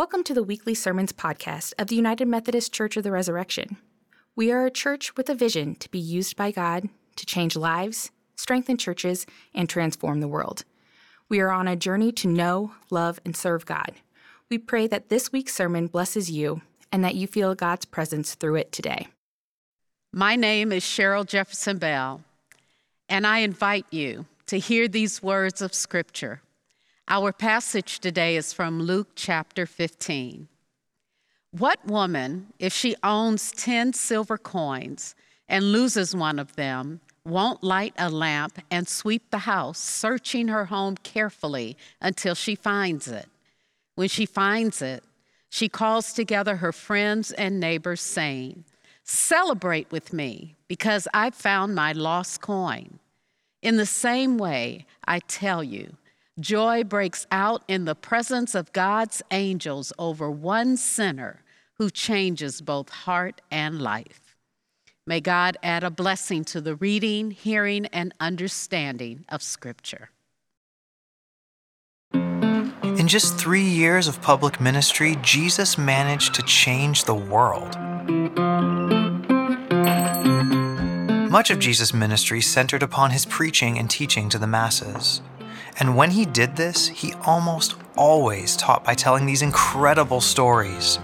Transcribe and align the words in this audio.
Welcome 0.00 0.24
to 0.24 0.32
the 0.32 0.42
weekly 0.42 0.74
sermons 0.74 1.12
podcast 1.12 1.74
of 1.78 1.88
the 1.88 1.94
United 1.94 2.26
Methodist 2.26 2.72
Church 2.72 2.96
of 2.96 3.04
the 3.04 3.12
Resurrection. 3.12 3.76
We 4.34 4.50
are 4.50 4.64
a 4.64 4.70
church 4.70 5.14
with 5.14 5.28
a 5.28 5.34
vision 5.34 5.74
to 5.74 5.90
be 5.90 5.98
used 5.98 6.36
by 6.36 6.52
God 6.52 6.88
to 7.16 7.26
change 7.26 7.54
lives, 7.54 8.10
strengthen 8.34 8.78
churches, 8.78 9.26
and 9.54 9.68
transform 9.68 10.20
the 10.20 10.26
world. 10.26 10.64
We 11.28 11.40
are 11.40 11.50
on 11.50 11.68
a 11.68 11.76
journey 11.76 12.12
to 12.12 12.28
know, 12.28 12.72
love, 12.88 13.20
and 13.26 13.36
serve 13.36 13.66
God. 13.66 13.92
We 14.48 14.56
pray 14.56 14.86
that 14.86 15.10
this 15.10 15.32
week's 15.32 15.54
sermon 15.54 15.86
blesses 15.86 16.30
you 16.30 16.62
and 16.90 17.04
that 17.04 17.14
you 17.14 17.26
feel 17.26 17.54
God's 17.54 17.84
presence 17.84 18.34
through 18.34 18.54
it 18.54 18.72
today. 18.72 19.08
My 20.14 20.34
name 20.34 20.72
is 20.72 20.82
Cheryl 20.82 21.26
Jefferson 21.26 21.76
Bell, 21.76 22.22
and 23.06 23.26
I 23.26 23.40
invite 23.40 23.84
you 23.90 24.24
to 24.46 24.58
hear 24.58 24.88
these 24.88 25.22
words 25.22 25.60
of 25.60 25.74
Scripture 25.74 26.40
our 27.10 27.32
passage 27.32 27.98
today 27.98 28.36
is 28.36 28.52
from 28.52 28.80
Luke 28.80 29.08
chapter 29.16 29.66
15. 29.66 30.46
What 31.50 31.84
woman, 31.84 32.52
if 32.60 32.72
she 32.72 32.94
owns 33.02 33.50
10 33.50 33.94
silver 33.94 34.38
coins 34.38 35.16
and 35.48 35.72
loses 35.72 36.14
one 36.14 36.38
of 36.38 36.54
them, 36.54 37.00
won't 37.24 37.64
light 37.64 37.94
a 37.98 38.08
lamp 38.08 38.60
and 38.70 38.86
sweep 38.86 39.28
the 39.30 39.38
house, 39.38 39.80
searching 39.80 40.46
her 40.46 40.66
home 40.66 40.96
carefully 41.02 41.76
until 42.00 42.36
she 42.36 42.54
finds 42.54 43.08
it? 43.08 43.26
When 43.96 44.08
she 44.08 44.24
finds 44.24 44.80
it, 44.80 45.02
she 45.48 45.68
calls 45.68 46.12
together 46.12 46.56
her 46.56 46.72
friends 46.72 47.32
and 47.32 47.58
neighbors, 47.58 48.00
saying, 48.00 48.64
Celebrate 49.02 49.90
with 49.90 50.12
me 50.12 50.54
because 50.68 51.08
I've 51.12 51.34
found 51.34 51.74
my 51.74 51.90
lost 51.90 52.40
coin. 52.40 53.00
In 53.62 53.78
the 53.78 53.84
same 53.84 54.38
way, 54.38 54.86
I 55.04 55.18
tell 55.18 55.64
you, 55.64 55.96
Joy 56.40 56.84
breaks 56.84 57.26
out 57.30 57.62
in 57.68 57.84
the 57.84 57.94
presence 57.94 58.54
of 58.54 58.72
God's 58.72 59.20
angels 59.30 59.92
over 59.98 60.30
one 60.30 60.78
sinner 60.78 61.42
who 61.74 61.90
changes 61.90 62.62
both 62.62 62.88
heart 62.88 63.42
and 63.50 63.82
life. 63.82 64.36
May 65.06 65.20
God 65.20 65.58
add 65.62 65.84
a 65.84 65.90
blessing 65.90 66.44
to 66.44 66.62
the 66.62 66.76
reading, 66.76 67.30
hearing, 67.30 67.86
and 67.86 68.14
understanding 68.20 69.24
of 69.28 69.42
Scripture. 69.42 70.10
In 72.14 73.06
just 73.06 73.36
three 73.36 73.64
years 73.64 74.08
of 74.08 74.22
public 74.22 74.60
ministry, 74.60 75.16
Jesus 75.22 75.76
managed 75.76 76.32
to 76.34 76.42
change 76.42 77.04
the 77.04 77.14
world. 77.14 77.76
Much 81.30 81.50
of 81.50 81.58
Jesus' 81.58 81.92
ministry 81.92 82.40
centered 82.40 82.82
upon 82.82 83.10
his 83.10 83.26
preaching 83.26 83.78
and 83.78 83.90
teaching 83.90 84.28
to 84.30 84.38
the 84.38 84.46
masses. 84.46 85.20
And 85.80 85.96
when 85.96 86.10
he 86.10 86.26
did 86.26 86.56
this, 86.56 86.88
he 86.88 87.14
almost 87.24 87.74
always 87.96 88.54
taught 88.56 88.84
by 88.84 88.94
telling 88.94 89.24
these 89.24 89.42
incredible 89.42 90.20
stories. 90.20 90.98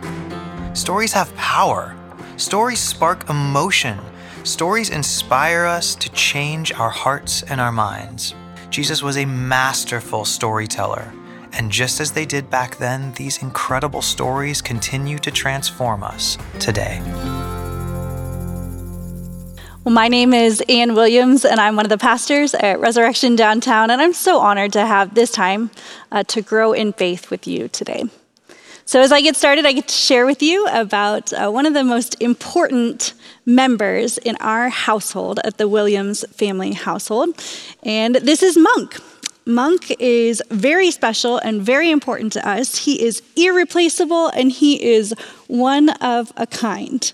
Stories 0.75 1.15
have 1.15 1.35
power. 1.35 1.97
Stories 2.37 2.79
spark 2.79 3.29
emotion. 3.31 3.99
Stories 4.45 4.91
inspire 4.91 5.65
us 5.65 5.95
to 5.97 6.11
change 6.11 6.73
our 6.75 6.91
hearts 6.91 7.43
and 7.45 7.61
our 7.61 7.73
minds. 7.73 8.35
Jesus 8.69 9.03
was 9.03 9.17
a 9.17 9.25
masterful 9.25 10.27
storyteller. 10.27 11.11
And 11.53 11.71
just 11.71 12.01
as 12.01 12.13
they 12.13 12.27
did 12.27 12.51
back 12.51 12.77
then, 12.77 13.13
these 13.13 13.43
incredible 13.43 14.03
stories 14.03 14.61
continue 14.61 15.19
to 15.21 15.31
transform 15.31 16.03
us 16.03 16.37
today. 16.61 17.01
Well, 19.87 19.95
my 19.95 20.09
name 20.09 20.35
is 20.35 20.61
Ann 20.69 20.95
Williams, 20.97 21.45
and 21.45 21.61
I'm 21.61 21.77
one 21.77 21.87
of 21.87 21.91
the 21.91 21.97
pastors 21.97 22.55
at 22.55 22.81
Resurrection 22.81 23.37
Downtown, 23.37 23.89
and 23.89 24.03
I'm 24.03 24.13
so 24.15 24.41
honored 24.41 24.73
to 24.73 24.85
have 24.85 25.15
this 25.15 25.31
time 25.31 25.71
uh, 26.11 26.25
to 26.25 26.43
grow 26.43 26.73
in 26.73 26.93
faith 26.93 27.31
with 27.31 27.47
you 27.47 27.69
today. 27.69 28.03
So, 28.85 29.01
as 29.01 29.13
I 29.13 29.21
get 29.21 29.37
started, 29.37 29.65
I 29.65 29.71
get 29.71 29.87
to 29.87 29.95
share 29.95 30.27
with 30.27 30.43
you 30.43 30.67
about 30.73 31.33
uh, 31.33 31.51
one 31.53 31.67
of 31.67 31.75
the 31.75 31.85
most 31.85 32.21
important 32.21 33.15
members 33.45 34.19
in 34.19 34.35
our 34.41 34.71
household 34.71 35.39
at 35.45 35.57
the 35.57 35.69
Williams 35.69 36.25
family 36.33 36.73
household, 36.73 37.41
and 37.85 38.17
this 38.17 38.43
is 38.43 38.57
Monk. 38.57 38.97
Monk 39.45 39.95
is 40.01 40.43
very 40.51 40.91
special 40.91 41.39
and 41.39 41.63
very 41.63 41.93
important 41.93 42.33
to 42.33 42.49
us. 42.49 42.87
He 42.87 43.01
is 43.01 43.23
irreplaceable 43.37 44.27
and 44.31 44.51
he 44.51 44.83
is 44.83 45.15
one 45.47 45.91
of 45.91 46.33
a 46.37 46.49
kind. 46.49 47.13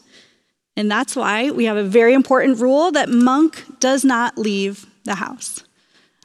And 0.77 0.91
that's 0.91 1.15
why 1.15 1.51
we 1.51 1.67
have 1.67 1.77
a 1.77 1.85
very 1.85 2.15
important 2.15 2.59
rule 2.59 2.91
that 2.93 3.09
Monk 3.09 3.65
does 3.79 4.05
not 4.05 4.39
leave 4.39 4.87
the 5.05 5.17
house. 5.17 5.63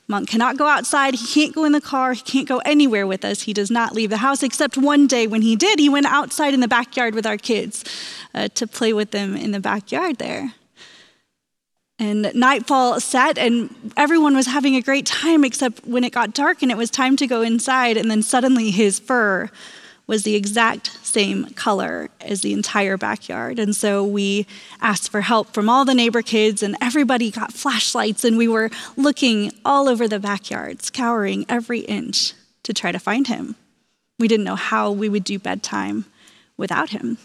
Monk 0.07 0.29
cannot 0.29 0.57
go 0.57 0.67
outside. 0.67 1.15
He 1.15 1.27
can't 1.27 1.53
go 1.53 1.65
in 1.65 1.73
the 1.73 1.81
car. 1.81 2.13
He 2.13 2.21
can't 2.21 2.47
go 2.47 2.59
anywhere 2.59 3.05
with 3.05 3.25
us. 3.25 3.41
He 3.41 3.51
does 3.51 3.69
not 3.69 3.93
leave 3.93 4.09
the 4.09 4.17
house, 4.17 4.41
except 4.41 4.77
one 4.77 5.05
day 5.05 5.27
when 5.27 5.41
he 5.41 5.57
did. 5.57 5.79
He 5.79 5.89
went 5.89 6.05
outside 6.05 6.53
in 6.53 6.61
the 6.61 6.67
backyard 6.67 7.13
with 7.13 7.25
our 7.25 7.37
kids 7.37 7.83
uh, 8.33 8.47
to 8.49 8.65
play 8.67 8.93
with 8.93 9.11
them 9.11 9.35
in 9.35 9.51
the 9.51 9.59
backyard 9.59 10.17
there. 10.17 10.53
And 11.99 12.31
nightfall 12.33 13.01
set, 13.01 13.37
and 13.37 13.73
everyone 13.97 14.33
was 14.33 14.45
having 14.45 14.75
a 14.75 14.81
great 14.81 15.05
time, 15.05 15.43
except 15.43 15.85
when 15.85 16.05
it 16.05 16.13
got 16.13 16.33
dark 16.33 16.61
and 16.61 16.71
it 16.71 16.77
was 16.77 16.89
time 16.89 17.17
to 17.17 17.27
go 17.27 17.41
inside. 17.41 17.97
And 17.97 18.09
then 18.09 18.21
suddenly 18.21 18.71
his 18.71 18.99
fur 18.99 19.49
was 20.07 20.23
the 20.23 20.35
exact 20.35 21.05
same 21.05 21.47
color 21.49 22.09
as 22.21 22.41
the 22.41 22.53
entire 22.53 22.97
backyard. 22.97 23.59
And 23.59 23.75
so 23.75 24.05
we 24.05 24.47
asked 24.81 25.11
for 25.11 25.21
help 25.21 25.53
from 25.53 25.69
all 25.69 25.83
the 25.83 25.93
neighbor 25.93 26.21
kids, 26.21 26.63
and 26.63 26.77
everybody 26.81 27.29
got 27.29 27.51
flashlights, 27.51 28.23
and 28.23 28.37
we 28.37 28.47
were 28.47 28.69
looking 28.95 29.51
all 29.65 29.89
over 29.89 30.07
the 30.07 30.19
backyard, 30.19 30.81
scouring 30.81 31.45
every 31.49 31.81
inch 31.81 32.33
to 32.63 32.73
try 32.73 32.93
to 32.93 32.99
find 32.99 33.27
him. 33.27 33.55
We 34.17 34.27
didn't 34.29 34.45
know 34.45 34.55
how 34.55 34.91
we 34.91 35.09
would 35.09 35.25
do 35.25 35.37
bedtime 35.37 36.05
without 36.55 36.89
him. 36.89 37.17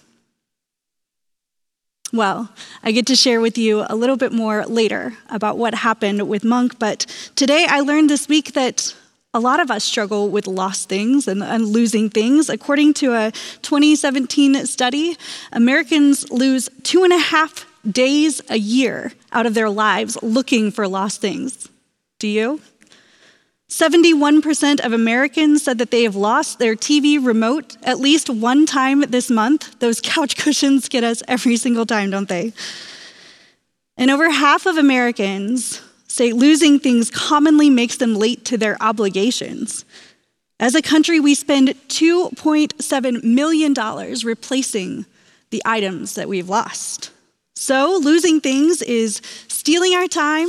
Well, 2.12 2.50
I 2.82 2.92
get 2.92 3.06
to 3.06 3.16
share 3.16 3.40
with 3.40 3.56
you 3.56 3.86
a 3.88 3.96
little 3.96 4.18
bit 4.18 4.32
more 4.32 4.66
later 4.66 5.14
about 5.30 5.56
what 5.56 5.74
happened 5.74 6.28
with 6.28 6.44
Monk, 6.44 6.78
but 6.78 7.06
today 7.36 7.66
I 7.66 7.80
learned 7.80 8.10
this 8.10 8.28
week 8.28 8.52
that 8.52 8.94
a 9.34 9.40
lot 9.40 9.60
of 9.60 9.70
us 9.70 9.82
struggle 9.82 10.28
with 10.28 10.46
lost 10.46 10.88
things 10.88 11.26
and, 11.26 11.42
and, 11.42 11.66
losing 11.66 12.10
things. 12.10 12.50
According 12.50 12.94
to 12.94 13.14
a 13.14 13.30
2017 13.62 14.66
study, 14.66 15.16
Americans 15.52 16.30
lose 16.30 16.68
two 16.82 17.02
and 17.02 17.12
a 17.12 17.18
half 17.18 17.66
days 17.90 18.42
a 18.50 18.58
year 18.58 19.12
out 19.32 19.46
of 19.46 19.54
their 19.54 19.70
lives 19.70 20.18
looking 20.22 20.70
for 20.70 20.86
lost 20.86 21.20
things. 21.20 21.68
Do 22.18 22.28
you? 22.28 22.60
71% 23.70 24.84
of 24.84 24.92
Americans 24.92 25.62
said 25.62 25.78
that 25.78 25.90
they 25.90 26.02
have 26.02 26.14
lost 26.14 26.58
their 26.58 26.76
TV 26.76 27.24
remote 27.24 27.78
at 27.82 27.98
least 27.98 28.28
one 28.28 28.66
time 28.66 29.00
this 29.00 29.30
month. 29.30 29.78
Those 29.80 30.02
couch 30.02 30.36
cushions 30.42 30.90
get 30.90 31.04
us 31.04 31.22
every 31.26 31.56
single 31.56 31.86
time, 31.86 32.10
don't 32.10 32.28
they? 32.28 32.52
And 33.96 34.10
over 34.10 34.28
half 34.28 34.66
of 34.66 34.76
Americans 34.76 35.80
say 36.12 36.30
losing 36.30 36.78
things 36.78 37.10
commonly 37.10 37.70
makes 37.70 37.96
them 37.96 38.14
late 38.14 38.44
to 38.44 38.58
their 38.58 38.76
obligations. 38.82 39.86
As 40.60 40.74
a 40.74 40.82
country, 40.82 41.18
we 41.18 41.34
spend 41.34 41.70
$2.7 41.88 43.24
million 43.24 43.74
replacing 44.22 45.06
the 45.50 45.62
items 45.64 46.14
that 46.14 46.28
we've 46.28 46.50
lost. 46.50 47.10
So, 47.54 47.98
losing 48.02 48.40
things 48.40 48.82
is 48.82 49.22
stealing 49.48 49.94
our 49.94 50.06
time, 50.06 50.48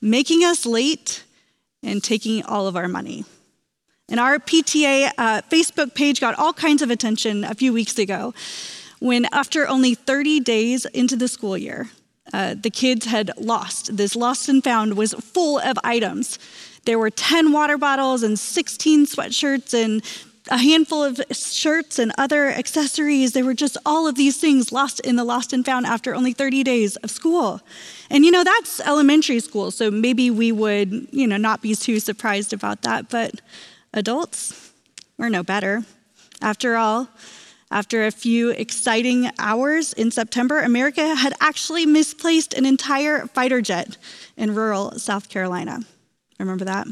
making 0.00 0.42
us 0.42 0.66
late, 0.66 1.22
and 1.82 2.02
taking 2.02 2.44
all 2.44 2.66
of 2.66 2.76
our 2.76 2.88
money. 2.88 3.24
And 4.08 4.18
our 4.18 4.38
PTA 4.38 5.12
uh, 5.16 5.42
Facebook 5.42 5.94
page 5.94 6.20
got 6.20 6.36
all 6.38 6.52
kinds 6.52 6.82
of 6.82 6.90
attention 6.90 7.44
a 7.44 7.54
few 7.54 7.72
weeks 7.72 7.98
ago 7.98 8.34
when, 8.98 9.26
after 9.32 9.68
only 9.68 9.94
30 9.94 10.40
days 10.40 10.86
into 10.86 11.14
the 11.14 11.28
school 11.28 11.56
year, 11.56 11.88
uh, 12.32 12.54
the 12.54 12.70
kids 12.70 13.06
had 13.06 13.30
lost. 13.38 13.96
This 13.96 14.14
lost 14.16 14.48
and 14.48 14.62
found 14.62 14.96
was 14.96 15.14
full 15.14 15.58
of 15.58 15.78
items. 15.84 16.38
There 16.84 16.98
were 16.98 17.10
10 17.10 17.52
water 17.52 17.76
bottles 17.76 18.22
and 18.22 18.38
16 18.38 19.06
sweatshirts 19.06 19.74
and 19.74 20.02
a 20.50 20.56
handful 20.56 21.04
of 21.04 21.20
shirts 21.30 21.98
and 21.98 22.12
other 22.16 22.48
accessories. 22.48 23.32
There 23.32 23.44
were 23.44 23.54
just 23.54 23.76
all 23.84 24.06
of 24.06 24.14
these 24.14 24.38
things 24.38 24.72
lost 24.72 25.00
in 25.00 25.16
the 25.16 25.24
lost 25.24 25.52
and 25.52 25.64
found 25.64 25.86
after 25.86 26.14
only 26.14 26.32
30 26.32 26.62
days 26.64 26.96
of 26.96 27.10
school. 27.10 27.60
And 28.10 28.24
you 28.24 28.30
know, 28.30 28.44
that's 28.44 28.80
elementary 28.80 29.40
school, 29.40 29.70
so 29.70 29.90
maybe 29.90 30.30
we 30.30 30.52
would, 30.52 31.08
you 31.10 31.26
know, 31.26 31.36
not 31.36 31.60
be 31.60 31.74
too 31.74 32.00
surprised 32.00 32.52
about 32.52 32.82
that, 32.82 33.10
but 33.10 33.40
adults, 33.92 34.72
we're 35.18 35.28
no 35.28 35.42
better. 35.42 35.84
After 36.40 36.76
all, 36.76 37.08
after 37.70 38.04
a 38.04 38.10
few 38.10 38.50
exciting 38.50 39.30
hours 39.38 39.92
in 39.92 40.10
September, 40.10 40.60
America 40.60 41.14
had 41.14 41.34
actually 41.40 41.84
misplaced 41.84 42.54
an 42.54 42.64
entire 42.64 43.26
fighter 43.26 43.60
jet 43.60 43.96
in 44.36 44.54
rural 44.54 44.98
South 44.98 45.28
Carolina. 45.28 45.80
Remember 46.38 46.64
that? 46.64 46.86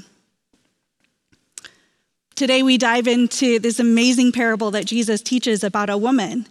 Today, 2.35 2.63
we 2.63 2.77
dive 2.77 3.07
into 3.07 3.59
this 3.59 3.79
amazing 3.81 4.33
parable 4.33 4.71
that 4.73 4.85
Jesus 4.85 5.23
teaches 5.23 5.65
about 5.65 5.89
a 5.89 5.97
woman 5.97 6.47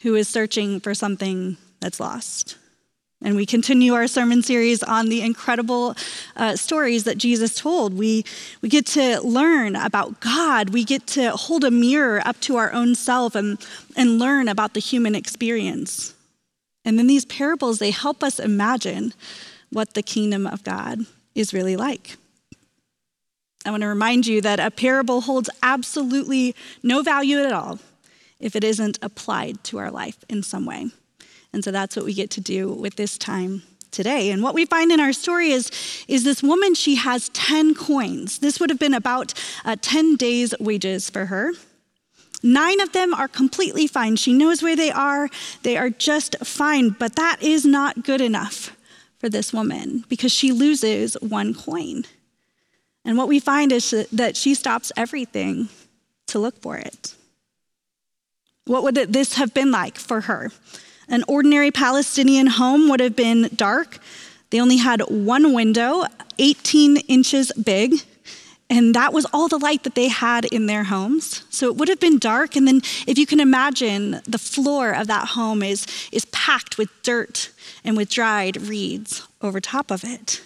who 0.00 0.14
is 0.14 0.28
searching 0.28 0.80
for 0.80 0.94
something 0.94 1.58
that's 1.80 2.00
lost. 2.00 2.56
And 3.26 3.34
we 3.34 3.44
continue 3.44 3.92
our 3.92 4.06
sermon 4.06 4.40
series 4.40 4.84
on 4.84 5.08
the 5.08 5.20
incredible 5.20 5.96
uh, 6.36 6.54
stories 6.54 7.02
that 7.04 7.18
Jesus 7.18 7.56
told. 7.56 7.92
We, 7.92 8.24
we 8.62 8.68
get 8.68 8.86
to 8.86 9.20
learn 9.20 9.74
about 9.74 10.20
God. 10.20 10.70
We 10.70 10.84
get 10.84 11.08
to 11.08 11.32
hold 11.32 11.64
a 11.64 11.72
mirror 11.72 12.22
up 12.24 12.38
to 12.42 12.54
our 12.54 12.72
own 12.72 12.94
self 12.94 13.34
and, 13.34 13.58
and 13.96 14.20
learn 14.20 14.46
about 14.46 14.74
the 14.74 14.80
human 14.80 15.16
experience. 15.16 16.14
And 16.84 17.00
then 17.00 17.08
these 17.08 17.24
parables, 17.24 17.80
they 17.80 17.90
help 17.90 18.22
us 18.22 18.38
imagine 18.38 19.12
what 19.70 19.94
the 19.94 20.02
kingdom 20.04 20.46
of 20.46 20.62
God 20.62 21.00
is 21.34 21.52
really 21.52 21.74
like. 21.76 22.18
I 23.64 23.72
want 23.72 23.80
to 23.80 23.88
remind 23.88 24.28
you 24.28 24.40
that 24.42 24.60
a 24.60 24.70
parable 24.70 25.22
holds 25.22 25.50
absolutely 25.64 26.54
no 26.84 27.02
value 27.02 27.40
at 27.40 27.52
all 27.52 27.80
if 28.38 28.54
it 28.54 28.62
isn't 28.62 29.00
applied 29.02 29.64
to 29.64 29.78
our 29.78 29.90
life 29.90 30.18
in 30.28 30.44
some 30.44 30.64
way. 30.64 30.90
And 31.56 31.64
so 31.64 31.70
that's 31.70 31.96
what 31.96 32.04
we 32.04 32.12
get 32.12 32.28
to 32.32 32.42
do 32.42 32.70
with 32.70 32.96
this 32.96 33.16
time 33.16 33.62
today. 33.90 34.30
And 34.30 34.42
what 34.42 34.54
we 34.54 34.66
find 34.66 34.92
in 34.92 35.00
our 35.00 35.14
story 35.14 35.52
is, 35.52 35.70
is 36.06 36.22
this 36.22 36.42
woman, 36.42 36.74
she 36.74 36.96
has 36.96 37.30
10 37.30 37.74
coins. 37.74 38.40
This 38.40 38.60
would 38.60 38.68
have 38.68 38.78
been 38.78 38.92
about 38.92 39.32
uh, 39.64 39.74
10 39.80 40.16
days' 40.16 40.54
wages 40.60 41.08
for 41.08 41.24
her. 41.24 41.52
Nine 42.42 42.78
of 42.82 42.92
them 42.92 43.14
are 43.14 43.26
completely 43.26 43.86
fine. 43.86 44.16
She 44.16 44.34
knows 44.34 44.62
where 44.62 44.76
they 44.76 44.90
are, 44.90 45.30
they 45.62 45.78
are 45.78 45.88
just 45.88 46.36
fine. 46.44 46.90
But 46.90 47.16
that 47.16 47.38
is 47.40 47.64
not 47.64 48.04
good 48.04 48.20
enough 48.20 48.76
for 49.16 49.30
this 49.30 49.50
woman 49.50 50.04
because 50.10 50.32
she 50.32 50.52
loses 50.52 51.14
one 51.22 51.54
coin. 51.54 52.04
And 53.02 53.16
what 53.16 53.28
we 53.28 53.40
find 53.40 53.72
is 53.72 54.06
that 54.12 54.36
she 54.36 54.52
stops 54.52 54.92
everything 54.94 55.70
to 56.26 56.38
look 56.38 56.60
for 56.60 56.76
it. 56.76 57.14
What 58.66 58.82
would 58.82 58.94
this 58.94 59.36
have 59.36 59.54
been 59.54 59.70
like 59.70 59.96
for 59.96 60.20
her? 60.20 60.52
An 61.08 61.24
ordinary 61.28 61.70
Palestinian 61.70 62.46
home 62.46 62.88
would 62.88 63.00
have 63.00 63.16
been 63.16 63.50
dark. 63.54 63.98
They 64.50 64.60
only 64.60 64.78
had 64.78 65.00
one 65.02 65.52
window, 65.52 66.04
18 66.38 66.98
inches 67.08 67.52
big, 67.52 67.94
and 68.68 68.94
that 68.94 69.12
was 69.12 69.26
all 69.32 69.46
the 69.46 69.58
light 69.58 69.84
that 69.84 69.94
they 69.94 70.08
had 70.08 70.44
in 70.46 70.66
their 70.66 70.84
homes. 70.84 71.44
So 71.50 71.66
it 71.66 71.76
would 71.76 71.88
have 71.88 72.00
been 72.00 72.18
dark. 72.18 72.56
And 72.56 72.66
then, 72.66 72.80
if 73.06 73.16
you 73.16 73.26
can 73.26 73.38
imagine, 73.38 74.20
the 74.26 74.38
floor 74.38 74.90
of 74.90 75.06
that 75.06 75.28
home 75.28 75.62
is, 75.62 75.86
is 76.10 76.24
packed 76.26 76.76
with 76.76 76.90
dirt 77.02 77.50
and 77.84 77.96
with 77.96 78.10
dried 78.10 78.56
reeds 78.56 79.22
over 79.40 79.60
top 79.60 79.90
of 79.92 80.02
it. 80.02 80.42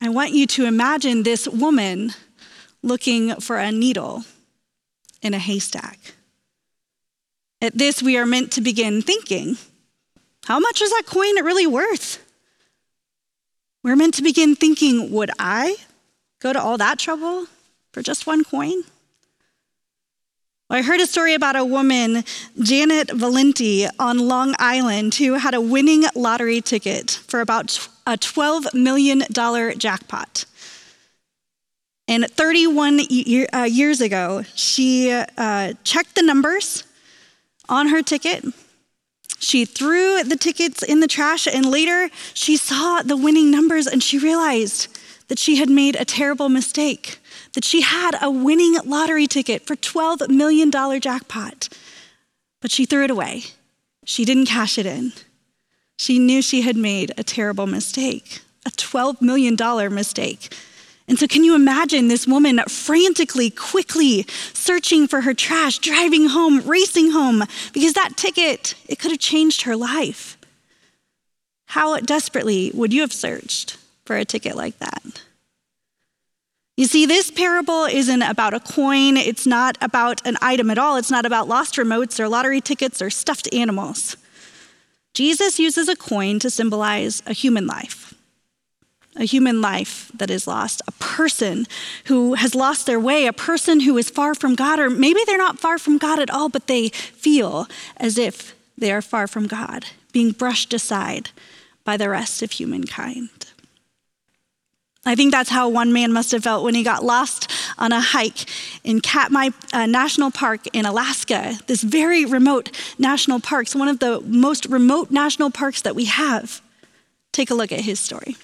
I 0.00 0.08
want 0.08 0.32
you 0.32 0.46
to 0.48 0.66
imagine 0.66 1.22
this 1.22 1.48
woman 1.48 2.12
looking 2.82 3.34
for 3.40 3.56
a 3.56 3.72
needle 3.72 4.24
in 5.22 5.34
a 5.34 5.38
haystack. 5.38 6.14
At 7.64 7.78
this, 7.78 8.02
we 8.02 8.18
are 8.18 8.26
meant 8.26 8.52
to 8.52 8.60
begin 8.60 9.00
thinking 9.00 9.56
how 10.44 10.60
much 10.60 10.82
is 10.82 10.90
that 10.90 11.04
coin 11.06 11.42
really 11.42 11.66
worth? 11.66 12.22
We're 13.82 13.96
meant 13.96 14.12
to 14.14 14.22
begin 14.22 14.54
thinking 14.54 15.10
would 15.10 15.30
I 15.38 15.76
go 16.40 16.52
to 16.52 16.60
all 16.60 16.76
that 16.76 16.98
trouble 16.98 17.46
for 17.90 18.02
just 18.02 18.26
one 18.26 18.44
coin? 18.44 18.82
I 20.68 20.82
heard 20.82 21.00
a 21.00 21.06
story 21.06 21.32
about 21.32 21.56
a 21.56 21.64
woman, 21.64 22.24
Janet 22.60 23.10
Valenti, 23.10 23.86
on 23.98 24.18
Long 24.18 24.54
Island, 24.58 25.14
who 25.14 25.32
had 25.34 25.54
a 25.54 25.60
winning 25.62 26.04
lottery 26.14 26.60
ticket 26.60 27.12
for 27.28 27.40
about 27.40 27.88
a 28.06 28.18
$12 28.18 28.74
million 28.74 29.22
jackpot. 29.78 30.44
And 32.08 32.26
31 32.30 33.00
uh, 33.54 33.62
years 33.62 34.02
ago, 34.02 34.42
she 34.54 35.10
uh, 35.10 35.72
checked 35.82 36.14
the 36.14 36.22
numbers 36.22 36.84
on 37.68 37.88
her 37.88 38.02
ticket. 38.02 38.44
She 39.38 39.64
threw 39.64 40.22
the 40.22 40.36
tickets 40.36 40.82
in 40.82 41.00
the 41.00 41.06
trash, 41.06 41.46
and 41.46 41.66
later 41.66 42.08
she 42.32 42.56
saw 42.56 43.02
the 43.02 43.16
winning 43.16 43.50
numbers 43.50 43.86
and 43.86 44.02
she 44.02 44.18
realized 44.18 44.88
that 45.28 45.38
she 45.38 45.56
had 45.56 45.70
made 45.70 45.96
a 45.96 46.04
terrible 46.04 46.48
mistake, 46.48 47.18
that 47.54 47.64
she 47.64 47.80
had 47.80 48.16
a 48.20 48.30
winning 48.30 48.76
lottery 48.84 49.26
ticket 49.26 49.66
for 49.66 49.76
$12 49.76 50.28
million 50.28 50.70
jackpot. 50.70 51.68
But 52.60 52.70
she 52.70 52.86
threw 52.86 53.04
it 53.04 53.10
away. 53.10 53.44
She 54.04 54.24
didn't 54.24 54.46
cash 54.46 54.78
it 54.78 54.86
in. 54.86 55.12
She 55.98 56.18
knew 56.18 56.42
she 56.42 56.62
had 56.62 56.76
made 56.76 57.12
a 57.16 57.22
terrible 57.22 57.66
mistake, 57.66 58.40
a 58.66 58.70
$12 58.70 59.22
million 59.22 59.56
mistake. 59.94 60.54
And 61.06 61.18
so, 61.18 61.26
can 61.26 61.44
you 61.44 61.54
imagine 61.54 62.08
this 62.08 62.26
woman 62.26 62.60
frantically, 62.68 63.50
quickly 63.50 64.24
searching 64.54 65.06
for 65.06 65.20
her 65.20 65.34
trash, 65.34 65.78
driving 65.78 66.28
home, 66.28 66.60
racing 66.62 67.10
home, 67.10 67.44
because 67.74 67.92
that 67.92 68.16
ticket, 68.16 68.74
it 68.86 68.98
could 68.98 69.10
have 69.10 69.20
changed 69.20 69.62
her 69.62 69.76
life. 69.76 70.38
How 71.66 71.98
desperately 71.98 72.70
would 72.72 72.92
you 72.92 73.02
have 73.02 73.12
searched 73.12 73.76
for 74.06 74.16
a 74.16 74.24
ticket 74.24 74.56
like 74.56 74.78
that? 74.78 75.22
You 76.76 76.86
see, 76.86 77.04
this 77.04 77.30
parable 77.30 77.84
isn't 77.84 78.22
about 78.22 78.54
a 78.54 78.60
coin. 78.60 79.16
It's 79.16 79.46
not 79.46 79.76
about 79.80 80.26
an 80.26 80.36
item 80.40 80.70
at 80.70 80.78
all. 80.78 80.96
It's 80.96 81.10
not 81.10 81.26
about 81.26 81.48
lost 81.48 81.74
remotes 81.74 82.18
or 82.18 82.28
lottery 82.28 82.60
tickets 82.60 83.02
or 83.02 83.10
stuffed 83.10 83.52
animals. 83.52 84.16
Jesus 85.12 85.60
uses 85.60 85.88
a 85.88 85.94
coin 85.94 86.38
to 86.40 86.50
symbolize 86.50 87.22
a 87.26 87.32
human 87.32 87.66
life 87.66 88.13
a 89.16 89.24
human 89.24 89.60
life 89.60 90.10
that 90.14 90.30
is 90.30 90.46
lost, 90.46 90.82
a 90.86 90.92
person 90.92 91.66
who 92.06 92.34
has 92.34 92.54
lost 92.54 92.86
their 92.86 92.98
way, 92.98 93.26
a 93.26 93.32
person 93.32 93.80
who 93.80 93.96
is 93.96 94.10
far 94.10 94.34
from 94.34 94.54
God, 94.54 94.78
or 94.78 94.90
maybe 94.90 95.20
they're 95.26 95.38
not 95.38 95.58
far 95.58 95.78
from 95.78 95.98
God 95.98 96.18
at 96.18 96.30
all, 96.30 96.48
but 96.48 96.66
they 96.66 96.88
feel 96.88 97.68
as 97.96 98.18
if 98.18 98.54
they 98.76 98.92
are 98.92 99.02
far 99.02 99.26
from 99.26 99.46
God, 99.46 99.86
being 100.12 100.32
brushed 100.32 100.74
aside 100.74 101.30
by 101.84 101.96
the 101.96 102.08
rest 102.08 102.42
of 102.42 102.50
humankind. 102.50 103.30
I 105.06 105.14
think 105.14 105.32
that's 105.32 105.50
how 105.50 105.68
one 105.68 105.92
man 105.92 106.12
must 106.12 106.32
have 106.32 106.44
felt 106.44 106.64
when 106.64 106.74
he 106.74 106.82
got 106.82 107.04
lost 107.04 107.50
on 107.76 107.92
a 107.92 108.00
hike 108.00 108.48
in 108.84 109.00
Katmai 109.00 109.50
uh, 109.72 109.86
National 109.86 110.30
Park 110.30 110.66
in 110.72 110.86
Alaska, 110.86 111.54
this 111.66 111.82
very 111.82 112.24
remote 112.24 112.70
national 112.98 113.40
park, 113.40 113.64
it's 113.64 113.74
one 113.74 113.88
of 113.88 113.98
the 113.98 114.20
most 114.22 114.64
remote 114.66 115.10
national 115.10 115.50
parks 115.50 115.82
that 115.82 115.94
we 115.94 116.06
have. 116.06 116.62
Take 117.32 117.50
a 117.50 117.54
look 117.54 117.70
at 117.70 117.80
his 117.80 118.00
story. 118.00 118.36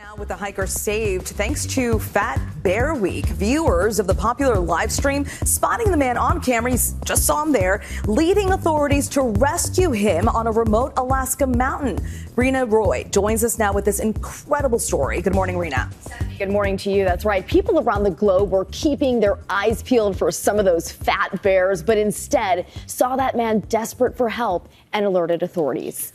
Now, 0.00 0.14
with 0.14 0.28
the 0.28 0.36
hiker 0.36 0.68
saved 0.68 1.26
thanks 1.26 1.66
to 1.74 1.98
Fat 1.98 2.40
Bear 2.62 2.94
Week, 2.94 3.26
viewers 3.26 3.98
of 3.98 4.06
the 4.06 4.14
popular 4.14 4.56
live 4.56 4.92
stream 4.92 5.24
spotting 5.42 5.90
the 5.90 5.96
man 5.96 6.16
on 6.16 6.40
camera, 6.40 6.70
you 6.70 6.78
just 7.04 7.26
saw 7.26 7.42
him 7.42 7.50
there, 7.50 7.82
leading 8.06 8.52
authorities 8.52 9.08
to 9.08 9.22
rescue 9.22 9.90
him 9.90 10.28
on 10.28 10.46
a 10.46 10.52
remote 10.52 10.92
Alaska 10.98 11.48
mountain. 11.48 11.98
Rena 12.36 12.64
Roy 12.64 13.08
joins 13.10 13.42
us 13.42 13.58
now 13.58 13.72
with 13.72 13.84
this 13.84 13.98
incredible 13.98 14.78
story. 14.78 15.20
Good 15.20 15.34
morning, 15.34 15.58
Rena. 15.58 15.90
Good 16.38 16.50
morning 16.50 16.76
to 16.76 16.92
you. 16.92 17.04
That's 17.04 17.24
right. 17.24 17.44
People 17.44 17.80
around 17.80 18.04
the 18.04 18.12
globe 18.12 18.52
were 18.52 18.66
keeping 18.66 19.18
their 19.18 19.40
eyes 19.50 19.82
peeled 19.82 20.16
for 20.16 20.30
some 20.30 20.60
of 20.60 20.64
those 20.64 20.92
fat 20.92 21.42
bears, 21.42 21.82
but 21.82 21.98
instead 21.98 22.68
saw 22.86 23.16
that 23.16 23.36
man 23.36 23.58
desperate 23.68 24.16
for 24.16 24.28
help 24.28 24.68
and 24.92 25.04
alerted 25.04 25.42
authorities. 25.42 26.12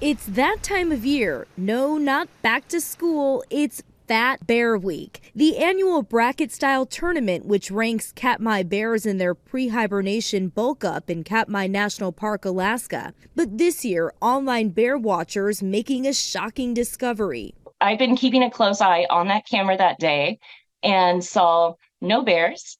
It's 0.00 0.24
that 0.24 0.62
time 0.62 0.92
of 0.92 1.04
year. 1.04 1.46
No, 1.58 1.98
not 1.98 2.26
back 2.40 2.66
to 2.68 2.80
school. 2.80 3.44
It's 3.50 3.82
Fat 4.08 4.46
Bear 4.46 4.78
Week, 4.78 5.20
the 5.34 5.58
annual 5.58 6.02
bracket 6.02 6.50
style 6.50 6.86
tournament 6.86 7.44
which 7.44 7.70
ranks 7.70 8.10
Katmai 8.10 8.62
bears 8.62 9.04
in 9.04 9.18
their 9.18 9.34
pre 9.34 9.68
hibernation 9.68 10.48
bulk 10.48 10.84
up 10.84 11.10
in 11.10 11.22
Katmai 11.22 11.66
National 11.66 12.12
Park, 12.12 12.46
Alaska. 12.46 13.12
But 13.36 13.58
this 13.58 13.84
year, 13.84 14.14
online 14.22 14.70
bear 14.70 14.96
watchers 14.96 15.62
making 15.62 16.06
a 16.06 16.14
shocking 16.14 16.72
discovery. 16.72 17.54
I've 17.82 17.98
been 17.98 18.16
keeping 18.16 18.42
a 18.42 18.50
close 18.50 18.80
eye 18.80 19.06
on 19.10 19.28
that 19.28 19.46
camera 19.46 19.76
that 19.76 19.98
day 19.98 20.38
and 20.82 21.22
saw 21.22 21.74
no 22.00 22.22
bears, 22.22 22.78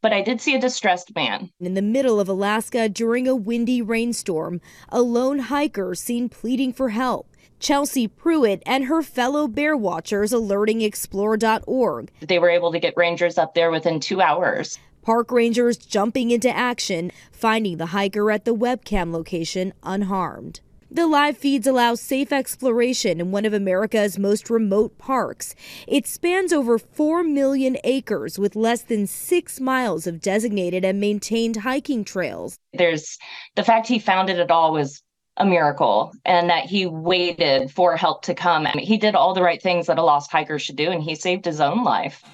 but 0.00 0.12
I 0.12 0.22
did 0.22 0.40
see 0.40 0.54
a 0.54 0.60
distressed 0.60 1.14
man. 1.14 1.50
In 1.60 1.74
the 1.74 1.82
middle 1.82 2.20
of 2.20 2.28
Alaska 2.28 2.88
during 2.88 3.26
a 3.26 3.34
windy 3.34 3.82
rainstorm, 3.82 4.60
a 4.88 5.02
lone 5.02 5.38
hiker 5.40 5.94
seen 5.94 6.28
pleading 6.28 6.72
for 6.72 6.90
help. 6.90 7.28
Chelsea 7.60 8.06
Pruitt 8.06 8.62
and 8.64 8.84
her 8.84 9.02
fellow 9.02 9.48
bear 9.48 9.76
watchers 9.76 10.32
alerting 10.32 10.80
explore.org. 10.80 12.10
They 12.20 12.38
were 12.38 12.50
able 12.50 12.70
to 12.72 12.78
get 12.78 12.94
rangers 12.96 13.36
up 13.36 13.54
there 13.54 13.70
within 13.70 13.98
two 13.98 14.20
hours. 14.20 14.78
Park 15.02 15.32
rangers 15.32 15.76
jumping 15.76 16.30
into 16.30 16.54
action, 16.54 17.10
finding 17.32 17.78
the 17.78 17.86
hiker 17.86 18.30
at 18.30 18.44
the 18.44 18.54
webcam 18.54 19.12
location 19.12 19.72
unharmed. 19.82 20.60
The 20.90 21.06
live 21.06 21.36
feeds 21.36 21.66
allow 21.66 21.96
safe 21.96 22.32
exploration 22.32 23.20
in 23.20 23.30
one 23.30 23.44
of 23.44 23.52
America's 23.52 24.18
most 24.18 24.48
remote 24.48 24.96
parks. 24.96 25.54
It 25.86 26.06
spans 26.06 26.50
over 26.50 26.78
4 26.78 27.22
million 27.22 27.76
acres 27.84 28.38
with 28.38 28.56
less 28.56 28.82
than 28.82 29.06
six 29.06 29.60
miles 29.60 30.06
of 30.06 30.22
designated 30.22 30.86
and 30.86 30.98
maintained 30.98 31.56
hiking 31.56 32.04
trails. 32.04 32.58
There's 32.72 33.18
the 33.54 33.64
fact 33.64 33.86
he 33.86 33.98
found 33.98 34.30
it 34.30 34.38
at 34.38 34.50
all 34.50 34.72
was 34.72 35.02
a 35.36 35.44
miracle 35.44 36.12
and 36.24 36.48
that 36.48 36.64
he 36.64 36.86
waited 36.86 37.70
for 37.70 37.94
help 37.94 38.22
to 38.22 38.34
come. 38.34 38.66
I 38.66 38.74
mean, 38.74 38.86
he 38.86 38.96
did 38.96 39.14
all 39.14 39.34
the 39.34 39.42
right 39.42 39.60
things 39.60 39.86
that 39.88 39.98
a 39.98 40.02
lost 40.02 40.32
hiker 40.32 40.58
should 40.58 40.76
do 40.76 40.90
and 40.90 41.02
he 41.02 41.14
saved 41.14 41.44
his 41.44 41.60
own 41.60 41.84
life. 41.84 42.24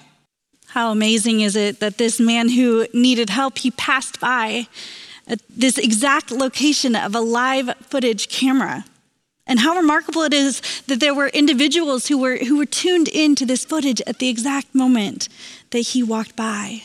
How 0.69 0.93
amazing 0.93 1.41
is 1.41 1.57
it 1.57 1.81
that 1.81 1.99
this 1.99 2.21
man 2.21 2.49
who 2.49 2.87
needed 2.95 3.31
help, 3.31 3.59
he 3.59 3.73
passed 3.73 4.21
by 4.21 4.69
this 5.49 5.79
exact 5.79 6.31
location 6.31 6.95
of 6.95 7.15
a 7.15 7.21
live 7.21 7.75
footage 7.81 8.29
camera. 8.29 8.85
And 9.47 9.61
how 9.61 9.77
remarkable 9.77 10.23
it 10.23 10.33
is 10.33 10.63
that 10.87 11.01
there 11.01 11.15
were 11.15 11.29
individuals 11.29 12.09
who 12.09 12.19
were, 12.19 12.37
who 12.37 12.57
were 12.57 12.67
tuned 12.67 13.09
in 13.09 13.35
to 13.37 13.47
this 13.47 13.65
footage 13.65 14.01
at 14.07 14.19
the 14.19 14.29
exact 14.29 14.75
moment 14.75 15.29
that 15.71 15.81
he 15.81 16.03
walked 16.03 16.35
by. 16.35 16.83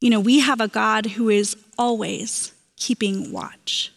You 0.00 0.10
know, 0.10 0.20
we 0.20 0.40
have 0.40 0.60
a 0.60 0.68
God 0.68 1.06
who 1.06 1.28
is 1.28 1.56
always 1.78 2.52
keeping 2.76 3.32
watch. 3.32 3.92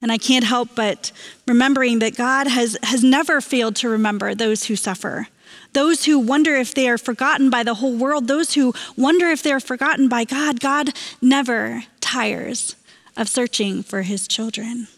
And 0.00 0.12
I 0.12 0.18
can't 0.18 0.44
help 0.44 0.70
but 0.76 1.10
remembering 1.46 1.98
that 2.00 2.16
God 2.16 2.46
has, 2.46 2.78
has 2.84 3.02
never 3.02 3.40
failed 3.40 3.74
to 3.76 3.88
remember 3.88 4.34
those 4.34 4.64
who 4.64 4.76
suffer, 4.76 5.28
those 5.72 6.04
who 6.04 6.18
wonder 6.18 6.56
if 6.56 6.74
they 6.74 6.88
are 6.88 6.98
forgotten 6.98 7.50
by 7.50 7.62
the 7.62 7.74
whole 7.74 7.96
world, 7.96 8.26
those 8.26 8.54
who 8.54 8.74
wonder 8.96 9.28
if 9.28 9.42
they're 9.42 9.60
forgotten 9.60 10.08
by 10.08 10.24
God. 10.24 10.60
God 10.60 10.90
never 11.20 11.84
tires 12.00 12.76
of 13.16 13.28
searching 13.28 13.82
for 13.82 14.02
his 14.02 14.26
children. 14.26 14.88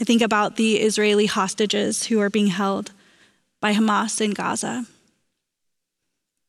I 0.00 0.04
think 0.04 0.22
about 0.22 0.56
the 0.56 0.76
Israeli 0.76 1.26
hostages 1.26 2.06
who 2.06 2.20
are 2.20 2.30
being 2.30 2.48
held 2.48 2.92
by 3.60 3.74
Hamas 3.74 4.20
in 4.20 4.32
Gaza. 4.32 4.86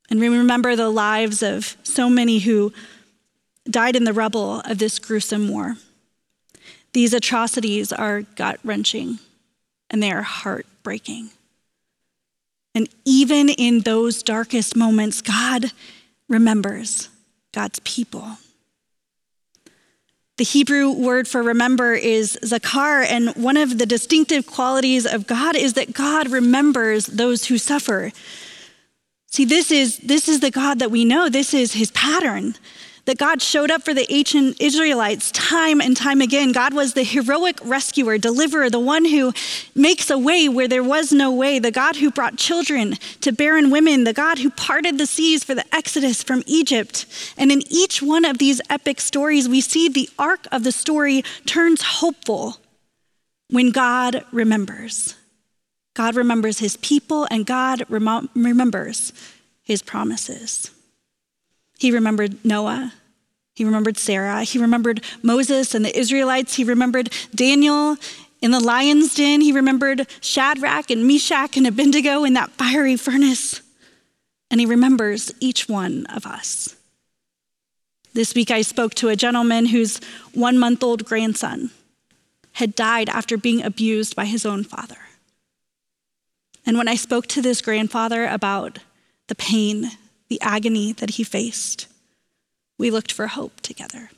And 0.10 0.20
we 0.20 0.30
remember 0.30 0.76
the 0.76 0.90
lives 0.90 1.44
of 1.44 1.78
so 1.84 2.10
many 2.10 2.40
who 2.40 2.74
died 3.70 3.96
in 3.96 4.06
the 4.06 4.14
rubble 4.14 4.62
of 4.62 4.78
this 4.78 5.00
gruesome 5.00 5.50
war. 5.50 5.76
These 6.94 7.14
atrocities 7.14 7.94
are 7.94 8.22
gut 8.22 8.60
wrenching 8.64 9.20
and 9.90 10.02
they 10.02 10.12
are 10.12 10.24
heartbreaking. 10.24 11.30
And 12.74 12.88
even 13.06 13.50
in 13.50 13.82
those 13.82 14.24
darkest 14.24 14.76
moments, 14.76 15.22
God 15.22 15.72
remembers 16.30 17.10
God's 17.52 17.80
people. 17.80 18.38
The 20.38 20.46
Hebrew 20.46 20.90
word 20.90 21.28
for 21.28 21.44
remember 21.44 21.94
is 21.94 22.38
zakar, 22.44 23.06
and 23.06 23.30
one 23.36 23.58
of 23.58 23.78
the 23.78 23.86
distinctive 23.86 24.48
qualities 24.48 25.06
of 25.06 25.28
God 25.28 25.56
is 25.56 25.74
that 25.74 25.94
God 25.94 26.30
remembers 26.30 27.06
those 27.06 27.46
who 27.46 27.58
suffer. 27.58 28.12
See, 29.28 29.46
this 29.46 29.72
is, 29.72 29.98
this 29.98 30.28
is 30.28 30.40
the 30.40 30.50
God 30.50 30.80
that 30.80 30.90
we 30.90 31.06
know, 31.06 31.30
this 31.30 31.54
is 31.54 31.74
his 31.74 31.92
pattern 31.92 32.56
that 33.12 33.18
God 33.18 33.42
showed 33.42 33.70
up 33.70 33.82
for 33.82 33.94
the 33.94 34.10
ancient 34.10 34.62
Israelites 34.62 35.32
time 35.32 35.82
and 35.82 35.98
time 35.98 36.22
again. 36.22 36.54
God 36.54 36.74
was 36.74 36.94
the 36.94 37.04
heroic 37.04 37.60
rescuer, 37.62 38.18
deliverer, 38.18 38.70
the 38.70 38.80
one 38.80 39.04
who 39.04 39.34
makes 39.76 40.10
a 40.10 40.18
way 40.18 40.48
where 40.48 40.70
there 40.70 40.82
was 40.82 41.12
no 41.12 41.30
way, 41.30 41.60
the 41.60 41.72
God 41.72 41.98
who 41.98 42.10
brought 42.10 42.38
children 42.38 42.94
to 43.20 43.34
barren 43.34 43.70
women, 43.70 44.06
the 44.06 44.14
God 44.14 44.40
who 44.40 44.50
parted 44.50 44.98
the 44.98 45.06
seas 45.06 45.44
for 45.44 45.54
the 45.54 45.66
exodus 45.76 46.24
from 46.24 46.42
Egypt. 46.46 47.06
And 47.38 47.52
in 47.52 47.64
each 47.70 48.02
one 48.02 48.24
of 48.24 48.38
these 48.38 48.62
epic 48.70 49.02
stories, 49.02 49.50
we 49.50 49.60
see 49.60 49.90
the 49.90 50.10
arc 50.18 50.48
of 50.50 50.64
the 50.64 50.72
story 50.72 51.22
turns 51.46 51.82
hopeful 51.82 52.60
when 53.50 53.72
God 53.72 54.24
remembers. 54.32 55.16
God 55.96 56.16
remembers 56.16 56.60
his 56.60 56.78
people 56.78 57.28
and 57.30 57.46
God 57.46 57.84
rem- 57.90 58.30
remembers 58.36 59.12
his 59.64 59.82
promises. 59.82 60.72
He 61.78 61.92
remembered 61.92 62.46
Noah. 62.46 62.94
He 63.62 63.66
remembered 63.66 64.00
Sarah. 64.00 64.42
He 64.42 64.58
remembered 64.58 65.04
Moses 65.22 65.76
and 65.76 65.86
the 65.86 65.96
Israelites. 65.96 66.56
He 66.56 66.64
remembered 66.64 67.14
Daniel 67.36 67.96
in 68.42 68.50
the 68.50 68.60
lion's 68.60 69.14
den. 69.14 69.40
He 69.40 69.52
remembered 69.52 70.08
Shadrach 70.20 70.90
and 70.90 71.06
Meshach 71.06 71.58
and 71.58 71.68
Abednego 71.68 72.24
in 72.24 72.34
that 72.34 72.50
fiery 72.50 72.96
furnace. 72.98 73.62
And 74.50 74.60
he 74.60 74.66
remembers 74.66 75.32
each 75.40 75.70
one 75.70 76.08
of 76.08 76.26
us. 76.26 76.76
This 78.14 78.34
week, 78.34 78.50
I 78.50 78.64
spoke 78.64 78.96
to 78.96 79.10
a 79.10 79.16
gentleman 79.16 79.68
whose 79.68 80.00
one 80.34 80.58
month 80.58 80.82
old 80.82 81.06
grandson 81.06 81.70
had 82.54 82.74
died 82.74 83.10
after 83.10 83.38
being 83.38 83.62
abused 83.62 84.16
by 84.16 84.26
his 84.26 84.44
own 84.44 84.64
father. 84.64 84.98
And 86.66 86.80
when 86.80 86.88
I 86.88 86.96
spoke 86.96 87.28
to 87.28 87.44
this 87.44 87.62
grandfather 87.62 88.26
about 88.26 88.80
the 89.28 89.36
pain 89.36 89.92
the 90.30 90.42
agony 90.42 90.94
that 90.94 91.12
he 91.12 91.24
faced. 91.24 91.86
We 92.82 92.90
looked 92.90 93.12
for 93.12 93.28
hope 93.28 93.62
together. 93.62 94.10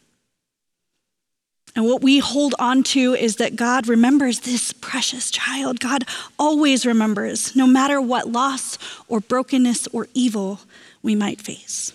And 1.76 1.84
what 1.84 2.02
we 2.02 2.20
hold 2.20 2.56
on 2.60 2.82
to 2.84 3.14
is 3.14 3.36
that 3.36 3.58
God 3.58 3.90
remembers 3.90 4.40
this 4.40 4.72
precious 4.72 5.30
child. 5.30 5.82
God 5.82 6.06
always 6.40 6.86
remembers, 6.86 7.58
no 7.58 7.68
matter 7.68 8.00
what 8.00 8.30
loss 8.30 8.78
or 9.10 9.20
brokenness 9.20 9.88
or 9.88 10.08
evil 10.14 10.62
we 11.02 11.14
might 11.14 11.42
face. 11.42 11.92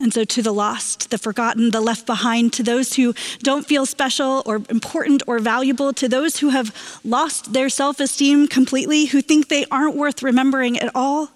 And 0.00 0.12
so, 0.12 0.24
to 0.24 0.42
the 0.42 0.50
lost, 0.50 1.10
the 1.10 1.18
forgotten, 1.18 1.70
the 1.70 1.80
left 1.80 2.04
behind, 2.04 2.52
to 2.54 2.64
those 2.64 2.94
who 2.94 3.14
don't 3.44 3.64
feel 3.64 3.86
special 3.86 4.42
or 4.44 4.56
important 4.68 5.22
or 5.28 5.38
valuable, 5.38 5.92
to 5.92 6.08
those 6.08 6.38
who 6.38 6.48
have 6.48 7.00
lost 7.04 7.52
their 7.52 7.68
self 7.68 8.00
esteem 8.00 8.48
completely, 8.48 9.04
who 9.04 9.22
think 9.22 9.46
they 9.46 9.66
aren't 9.70 9.94
worth 9.94 10.24
remembering 10.24 10.80
at 10.80 10.90
all, 10.96 11.30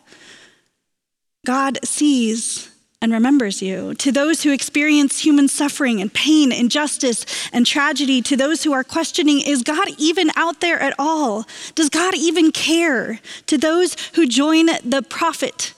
God 1.47 1.79
sees 1.85 2.70
and 3.03 3.13
remembers 3.13 3.63
you. 3.63 3.95
To 3.95 4.13
those 4.13 4.43
who 4.43 4.53
experience 4.53 5.21
human 5.21 5.49
suffering 5.49 6.01
and 6.01 6.13
pain, 6.13 6.53
injustice 6.53 7.25
and 7.53 7.67
tragedy, 7.67 8.21
to 8.23 8.37
those 8.37 8.63
who 8.63 8.73
are 8.73 8.85
questioning, 8.85 9.41
is 9.41 9.63
God 9.63 9.89
even 9.99 10.31
out 10.37 10.61
there 10.61 10.79
at 10.79 10.95
all? 10.99 11.47
Does 11.75 11.89
God 11.89 12.15
even 12.15 12.53
care? 12.53 13.21
To 13.47 13.57
those 13.57 13.97
who 14.15 14.27
join 14.27 14.67
the 14.85 15.03
prophet 15.09 15.73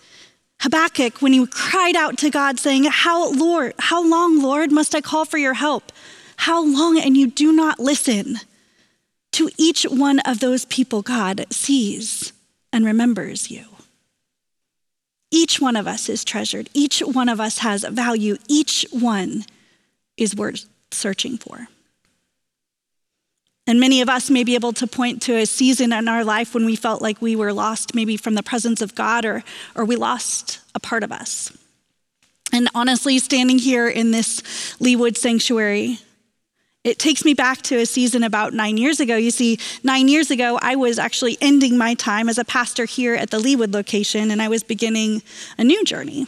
Habakkuk 0.61 1.21
when 1.21 1.33
he 1.33 1.45
cried 1.47 1.97
out 1.97 2.17
to 2.19 2.31
God 2.31 2.61
saying, 2.61 2.85
"How 2.85 3.31
Lord, 3.31 3.75
how 3.81 4.01
long, 4.01 4.41
Lord, 4.41 4.71
must 4.71 4.95
I 4.95 5.01
call 5.01 5.25
for 5.25 5.39
your 5.39 5.55
help? 5.55 5.91
How 6.37 6.63
long 6.63 7.01
and 7.01 7.17
you 7.17 7.27
do 7.27 7.53
not 7.53 7.81
listen?" 7.81 8.39
To 9.33 9.51
each 9.59 9.83
one 9.83 10.21
of 10.21 10.39
those 10.39 10.65
people 10.67 11.03
God 11.03 11.47
sees 11.51 12.33
and 12.73 12.85
remembers 12.85 13.51
you. 13.51 13.72
Each 15.33 15.61
one 15.61 15.75
of 15.75 15.89
us 15.89 16.09
is 16.09 16.25
treasured. 16.25 16.69
Each 16.75 17.01
one 17.01 17.29
of 17.29 17.41
us 17.41 17.59
has 17.59 17.85
value. 17.85 18.37
Each 18.49 18.87
one 18.93 19.45
is 20.17 20.37
worth 20.37 20.67
searching 20.93 21.39
for. 21.39 21.67
And 23.67 23.81
many 23.81 24.03
of 24.03 24.09
us 24.09 24.29
may 24.29 24.45
be 24.45 24.55
able 24.55 24.73
to 24.75 24.87
point 24.87 25.23
to 25.23 25.37
a 25.37 25.47
season 25.47 25.93
in 25.93 26.07
our 26.07 26.25
life 26.25 26.53
when 26.53 26.67
we 26.67 26.77
felt 26.77 27.01
like 27.01 27.23
we 27.23 27.35
were 27.35 27.53
lost, 27.53 27.95
maybe 27.95 28.17
from 28.17 28.35
the 28.35 28.43
presence 28.43 28.83
of 28.83 28.95
God, 28.95 29.25
or, 29.25 29.43
or 29.75 29.85
we 29.85 29.97
lost 29.97 30.61
a 30.75 30.81
part 30.81 31.03
of 31.03 31.11
us. 31.11 31.57
And 32.53 32.69
honestly, 32.75 33.19
standing 33.19 33.59
here 33.59 33.89
in 33.89 34.11
this 34.11 34.43
Leawood 34.81 35.17
sanctuary, 35.17 35.99
it 36.85 36.99
takes 36.99 37.25
me 37.25 37.33
back 37.33 37.63
to 37.63 37.77
a 37.77 37.87
season 37.87 38.25
about 38.25 38.55
nine 38.55 38.77
years 38.77 38.99
ago. 38.99 39.17
You 39.17 39.31
see, 39.31 39.59
nine 39.85 40.09
years 40.09 40.31
ago, 40.31 40.59
I 40.61 40.75
was 40.75 40.99
actually 40.99 41.39
ending 41.41 41.79
my 41.79 41.95
time 41.95 42.29
as 42.29 42.39
a 42.39 42.45
pastor 42.45 42.87
here 42.87 43.15
at 43.15 43.31
the 43.31 43.39
Leawood 43.39 43.73
location, 43.73 44.31
and 44.31 44.43
I 44.43 44.49
was 44.49 44.65
beginning 44.65 45.23
a 45.59 45.65
new 45.65 45.85
journey. 45.85 46.27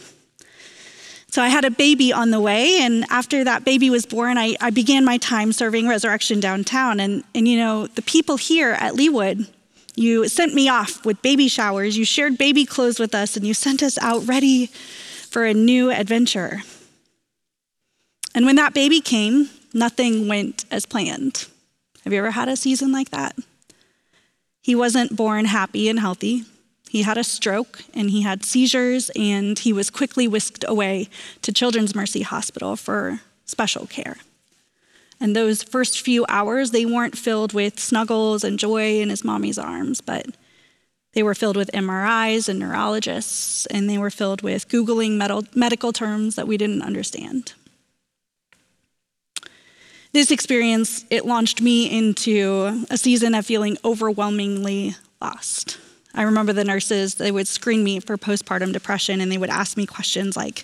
So 1.27 1.41
I 1.41 1.49
had 1.49 1.65
a 1.65 1.71
baby 1.71 2.13
on 2.13 2.31
the 2.31 2.39
way, 2.39 2.79
and 2.79 3.03
after 3.09 3.43
that 3.43 3.65
baby 3.65 3.89
was 3.89 4.05
born, 4.05 4.37
I, 4.37 4.55
I 4.61 4.69
began 4.69 5.03
my 5.03 5.17
time 5.17 5.51
serving 5.51 5.89
Resurrection 5.89 6.39
downtown. 6.39 7.01
And, 7.01 7.25
and 7.33 7.45
you 7.45 7.57
know, 7.57 7.87
the 7.87 8.01
people 8.01 8.37
here 8.37 8.71
at 8.71 8.93
Leawood, 8.93 9.49
you 9.97 10.29
sent 10.29 10.53
me 10.53 10.69
off 10.69 11.05
with 11.05 11.21
baby 11.21 11.49
showers, 11.49 11.97
you 11.97 12.05
shared 12.05 12.37
baby 12.37 12.65
clothes 12.65 12.99
with 12.99 13.13
us, 13.13 13.35
and 13.35 13.45
you 13.45 13.53
sent 13.53 13.83
us 13.83 13.97
out 13.97 14.25
ready 14.25 14.67
for 14.67 15.43
a 15.43 15.53
new 15.53 15.91
adventure. 15.91 16.61
And 18.33 18.45
when 18.45 18.55
that 18.55 18.73
baby 18.73 19.01
came, 19.01 19.49
nothing 19.75 20.27
went 20.27 20.65
as 20.71 20.87
planned. 20.87 21.45
Have 22.03 22.13
you 22.13 22.19
ever 22.19 22.31
had 22.31 22.47
a 22.47 22.55
season 22.55 22.91
like 22.91 23.09
that? 23.11 23.37
He 24.61 24.73
wasn't 24.73 25.15
born 25.15 25.45
happy 25.45 25.89
and 25.89 25.99
healthy. 25.99 26.45
He 26.89 27.03
had 27.03 27.17
a 27.17 27.23
stroke 27.23 27.83
and 27.93 28.09
he 28.09 28.21
had 28.21 28.45
seizures, 28.45 29.11
and 29.15 29.59
he 29.59 29.73
was 29.73 29.89
quickly 29.89 30.27
whisked 30.27 30.63
away 30.67 31.09
to 31.41 31.51
Children's 31.51 31.93
Mercy 31.93 32.21
Hospital 32.21 32.75
for 32.75 33.19
special 33.43 33.85
care. 33.85 34.17
And 35.19 35.35
those 35.35 35.61
first 35.61 36.01
few 36.01 36.25
hours, 36.29 36.71
they 36.71 36.85
weren't 36.85 37.17
filled 37.17 37.53
with 37.53 37.79
snuggles 37.79 38.43
and 38.43 38.57
joy 38.57 39.01
in 39.01 39.09
his 39.09 39.23
mommy's 39.23 39.57
arms, 39.57 40.01
but 40.01 40.27
they 41.13 41.23
were 41.23 41.35
filled 41.35 41.57
with 41.57 41.71
MRIs 41.73 42.47
and 42.47 42.59
neurologists, 42.59 43.65
and 43.67 43.89
they 43.89 43.97
were 43.97 44.09
filled 44.09 44.41
with 44.41 44.67
Googling 44.69 45.17
medical 45.55 45.93
terms 45.93 46.35
that 46.35 46.47
we 46.47 46.57
didn't 46.57 46.81
understand. 46.81 47.53
This 50.15 50.31
experience, 50.31 51.03
it 51.09 51.25
launched 51.25 51.59
me 51.59 51.91
into 51.91 52.85
a 52.89 52.97
season 52.97 53.35
of 53.35 53.45
feeling 53.45 53.77
overwhelmingly 53.83 54.95
lost. 55.19 55.77
I 56.13 56.21
remember 56.21 56.53
the 56.53 56.63
nurses, 56.63 57.15
they 57.15 57.33
would 57.33 57.49
screen 57.49 57.83
me 57.83 57.99
for 57.99 58.17
postpartum 58.17 58.71
depression 58.71 59.19
and 59.19 59.29
they 59.29 59.37
would 59.37 59.49
ask 59.49 59.75
me 59.75 59.85
questions 59.85 60.37
like 60.37 60.63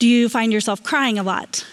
Do 0.00 0.06
you 0.06 0.28
find 0.28 0.52
yourself 0.52 0.82
crying 0.82 1.18
a 1.18 1.22
lot? 1.22 1.64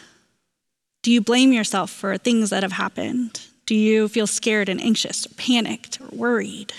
Do 1.04 1.12
you 1.12 1.20
blame 1.20 1.51
yourself 1.51 1.92
for 1.92 2.18
things 2.18 2.51
that 2.51 2.63
have 2.63 2.72
happened? 2.72 3.42
Do 3.66 3.75
you 3.75 4.08
feel 4.08 4.25
scared 4.25 4.70
and 4.70 4.80
anxious, 4.80 5.25
or 5.25 5.34
panicked, 5.34 6.00
or 6.00 6.08
worried? 6.18 6.72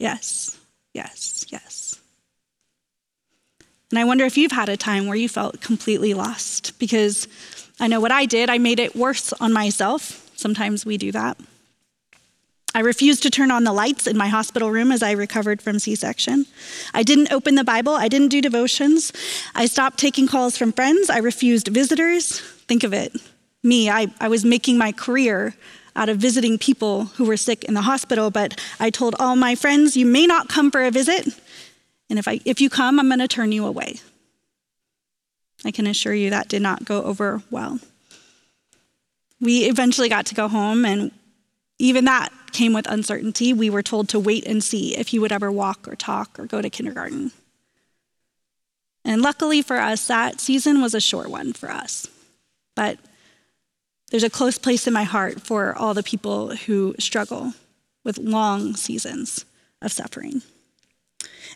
Yes, 0.00 0.58
yes, 0.94 1.46
yes. 1.48 2.00
And 3.92 4.00
I 4.00 4.04
wonder 4.04 4.24
if 4.24 4.36
you've 4.36 4.50
had 4.50 4.68
a 4.68 4.76
time 4.76 5.06
where 5.06 5.16
you 5.16 5.28
felt 5.28 5.60
completely 5.60 6.12
lost 6.12 6.76
because 6.80 7.28
I 7.78 7.88
know 7.88 8.00
what 8.00 8.12
I 8.12 8.26
did. 8.26 8.48
I 8.48 8.58
made 8.58 8.78
it 8.78 8.96
worse 8.96 9.32
on 9.34 9.52
myself 9.52 10.26
Sometimes 10.36 10.84
we 10.84 10.98
do 10.98 11.12
that. 11.12 11.38
I 12.74 12.80
refused 12.80 13.22
to 13.22 13.30
turn 13.30 13.50
on 13.50 13.64
the 13.64 13.72
lights 13.72 14.06
in 14.06 14.18
my 14.18 14.28
hospital 14.28 14.70
room 14.70 14.92
as 14.92 15.02
I 15.02 15.12
recovered 15.12 15.62
from 15.62 15.78
C 15.78 15.94
section. 15.94 16.44
I 16.92 17.02
didn't 17.02 17.32
open 17.32 17.54
the 17.54 17.64
Bible. 17.64 17.94
I 17.94 18.08
didn't 18.08 18.28
do 18.28 18.42
devotions. 18.42 19.12
I 19.54 19.64
stopped 19.64 19.98
taking 19.98 20.26
calls 20.26 20.58
from 20.58 20.72
friends. 20.72 21.08
I 21.08 21.18
refused 21.18 21.68
visitors. 21.68 22.40
Think 22.68 22.84
of 22.84 22.92
it 22.92 23.16
me, 23.62 23.90
I, 23.90 24.06
I 24.20 24.28
was 24.28 24.44
making 24.44 24.78
my 24.78 24.92
career 24.92 25.56
out 25.96 26.08
of 26.08 26.18
visiting 26.18 26.56
people 26.56 27.06
who 27.16 27.24
were 27.24 27.36
sick 27.36 27.64
in 27.64 27.74
the 27.74 27.82
hospital, 27.82 28.30
but 28.30 28.60
I 28.78 28.90
told 28.90 29.16
all 29.18 29.34
my 29.34 29.56
friends, 29.56 29.96
You 29.96 30.06
may 30.06 30.24
not 30.24 30.48
come 30.48 30.70
for 30.70 30.84
a 30.84 30.92
visit. 30.92 31.26
And 32.08 32.16
if, 32.16 32.28
I, 32.28 32.38
if 32.44 32.60
you 32.60 32.70
come, 32.70 33.00
I'm 33.00 33.08
going 33.08 33.18
to 33.18 33.26
turn 33.26 33.50
you 33.50 33.66
away. 33.66 33.96
I 35.64 35.70
can 35.70 35.86
assure 35.86 36.14
you 36.14 36.30
that 36.30 36.48
did 36.48 36.62
not 36.62 36.84
go 36.84 37.02
over 37.02 37.42
well. 37.50 37.80
We 39.40 39.64
eventually 39.64 40.08
got 40.08 40.26
to 40.26 40.34
go 40.34 40.48
home, 40.48 40.84
and 40.84 41.10
even 41.78 42.04
that 42.06 42.32
came 42.52 42.72
with 42.72 42.86
uncertainty. 42.86 43.52
We 43.52 43.70
were 43.70 43.82
told 43.82 44.08
to 44.10 44.20
wait 44.20 44.46
and 44.46 44.62
see 44.62 44.96
if 44.96 45.08
he 45.08 45.18
would 45.18 45.32
ever 45.32 45.52
walk 45.52 45.86
or 45.86 45.94
talk 45.94 46.38
or 46.38 46.46
go 46.46 46.62
to 46.62 46.70
kindergarten. 46.70 47.32
And 49.04 49.22
luckily 49.22 49.62
for 49.62 49.76
us, 49.76 50.06
that 50.08 50.40
season 50.40 50.80
was 50.80 50.94
a 50.94 51.00
short 51.00 51.30
one 51.30 51.52
for 51.52 51.70
us. 51.70 52.08
But 52.74 52.98
there's 54.10 54.24
a 54.24 54.30
close 54.30 54.58
place 54.58 54.86
in 54.86 54.92
my 54.92 55.04
heart 55.04 55.40
for 55.40 55.76
all 55.76 55.94
the 55.94 56.02
people 56.02 56.56
who 56.56 56.94
struggle 56.98 57.54
with 58.04 58.18
long 58.18 58.74
seasons 58.74 59.44
of 59.82 59.92
suffering. 59.92 60.42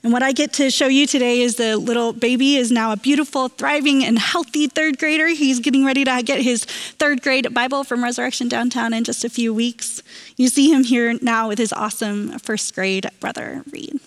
And 0.02 0.14
what 0.14 0.22
I 0.22 0.32
get 0.32 0.54
to 0.54 0.70
show 0.70 0.86
you 0.86 1.06
today 1.06 1.42
is 1.42 1.56
the 1.56 1.76
little 1.76 2.14
baby 2.14 2.56
is 2.56 2.70
now 2.70 2.90
a 2.90 2.96
beautiful, 2.96 3.48
thriving, 3.48 4.02
and 4.02 4.18
healthy 4.18 4.66
third 4.66 4.98
grader. 4.98 5.28
He's 5.28 5.60
getting 5.60 5.84
ready 5.84 6.04
to 6.04 6.22
get 6.24 6.40
his 6.40 6.64
third 6.64 7.20
grade 7.20 7.52
Bible 7.52 7.84
from 7.84 8.02
Resurrection 8.02 8.48
Downtown 8.48 8.94
in 8.94 9.04
just 9.04 9.24
a 9.24 9.28
few 9.28 9.52
weeks. 9.52 10.02
You 10.38 10.48
see 10.48 10.72
him 10.72 10.84
here 10.84 11.18
now 11.20 11.48
with 11.48 11.58
his 11.58 11.72
awesome 11.72 12.38
first 12.38 12.74
grade 12.74 13.10
brother, 13.20 13.62
Reed. 13.70 14.00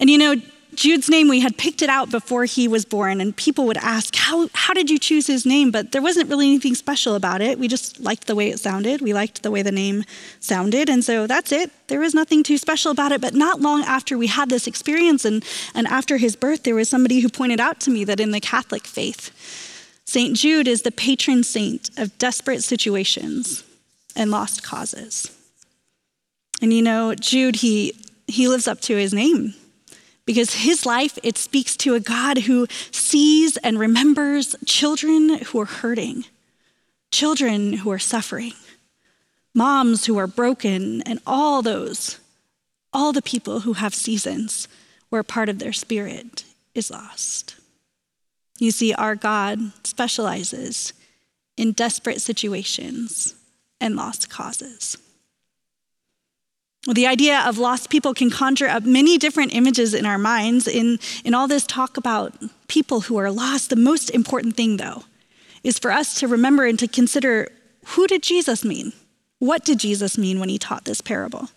And 0.00 0.10
you 0.10 0.18
know, 0.18 0.34
Jude's 0.74 1.08
name, 1.08 1.28
we 1.28 1.40
had 1.40 1.56
picked 1.56 1.82
it 1.82 1.88
out 1.88 2.10
before 2.10 2.44
he 2.44 2.68
was 2.68 2.84
born, 2.84 3.20
and 3.20 3.36
people 3.36 3.66
would 3.66 3.76
ask, 3.76 4.14
how, 4.14 4.48
how 4.54 4.72
did 4.72 4.88
you 4.88 4.98
choose 4.98 5.26
his 5.26 5.44
name? 5.44 5.70
But 5.70 5.92
there 5.92 6.02
wasn't 6.02 6.28
really 6.28 6.46
anything 6.46 6.74
special 6.74 7.14
about 7.14 7.40
it. 7.40 7.58
We 7.58 7.66
just 7.66 7.98
liked 8.00 8.26
the 8.26 8.34
way 8.34 8.50
it 8.50 8.60
sounded. 8.60 9.00
We 9.00 9.12
liked 9.12 9.42
the 9.42 9.50
way 9.50 9.62
the 9.62 9.72
name 9.72 10.04
sounded. 10.38 10.88
And 10.88 11.04
so 11.04 11.26
that's 11.26 11.50
it. 11.50 11.70
There 11.88 12.00
was 12.00 12.14
nothing 12.14 12.42
too 12.42 12.56
special 12.56 12.92
about 12.92 13.12
it. 13.12 13.20
But 13.20 13.34
not 13.34 13.60
long 13.60 13.82
after 13.82 14.16
we 14.16 14.28
had 14.28 14.48
this 14.48 14.66
experience 14.66 15.24
and, 15.24 15.44
and 15.74 15.86
after 15.88 16.18
his 16.18 16.36
birth, 16.36 16.62
there 16.62 16.74
was 16.74 16.88
somebody 16.88 17.20
who 17.20 17.28
pointed 17.28 17.60
out 17.60 17.80
to 17.80 17.90
me 17.90 18.04
that 18.04 18.20
in 18.20 18.30
the 18.30 18.40
Catholic 18.40 18.86
faith, 18.86 19.30
St. 20.04 20.36
Jude 20.36 20.68
is 20.68 20.82
the 20.82 20.92
patron 20.92 21.42
saint 21.42 21.90
of 21.98 22.16
desperate 22.18 22.62
situations 22.62 23.64
and 24.14 24.30
lost 24.30 24.62
causes. 24.62 25.36
And 26.62 26.72
you 26.72 26.82
know, 26.82 27.14
Jude, 27.14 27.56
he, 27.56 27.94
he 28.26 28.48
lives 28.48 28.68
up 28.68 28.80
to 28.82 28.96
his 28.96 29.12
name 29.12 29.54
because 30.30 30.54
his 30.54 30.86
life 30.86 31.18
it 31.24 31.36
speaks 31.36 31.76
to 31.76 31.96
a 31.96 31.98
God 31.98 32.38
who 32.38 32.68
sees 32.92 33.56
and 33.56 33.80
remembers 33.80 34.54
children 34.64 35.40
who 35.46 35.58
are 35.58 35.64
hurting, 35.64 36.24
children 37.10 37.72
who 37.72 37.90
are 37.90 37.98
suffering, 37.98 38.52
moms 39.56 40.06
who 40.06 40.16
are 40.18 40.28
broken, 40.28 41.02
and 41.02 41.18
all 41.26 41.62
those, 41.62 42.20
all 42.92 43.12
the 43.12 43.20
people 43.20 43.58
who 43.62 43.72
have 43.72 43.92
seasons 43.92 44.68
where 45.08 45.24
part 45.24 45.48
of 45.48 45.58
their 45.58 45.72
spirit 45.72 46.44
is 46.76 46.92
lost. 46.92 47.56
You 48.60 48.70
see, 48.70 48.94
our 48.94 49.16
God 49.16 49.58
specializes 49.82 50.92
in 51.56 51.72
desperate 51.72 52.20
situations 52.20 53.34
and 53.80 53.96
lost 53.96 54.30
causes. 54.30 54.96
Well, 56.86 56.94
the 56.94 57.06
idea 57.06 57.40
of 57.40 57.58
lost 57.58 57.90
people 57.90 58.14
can 58.14 58.30
conjure 58.30 58.68
up 58.68 58.84
many 58.84 59.18
different 59.18 59.54
images 59.54 59.92
in 59.92 60.06
our 60.06 60.16
minds. 60.16 60.66
In, 60.66 60.98
in 61.24 61.34
all 61.34 61.46
this 61.46 61.66
talk 61.66 61.98
about 61.98 62.34
people 62.68 63.02
who 63.02 63.18
are 63.18 63.30
lost, 63.30 63.68
the 63.68 63.76
most 63.76 64.08
important 64.10 64.56
thing, 64.56 64.78
though, 64.78 65.04
is 65.62 65.78
for 65.78 65.90
us 65.90 66.14
to 66.20 66.28
remember 66.28 66.64
and 66.64 66.78
to 66.78 66.88
consider 66.88 67.50
who 67.84 68.06
did 68.06 68.22
Jesus 68.22 68.64
mean? 68.64 68.94
What 69.40 69.64
did 69.64 69.78
Jesus 69.78 70.16
mean 70.16 70.40
when 70.40 70.48
he 70.48 70.58
taught 70.58 70.86
this 70.86 71.02
parable? 71.02 71.50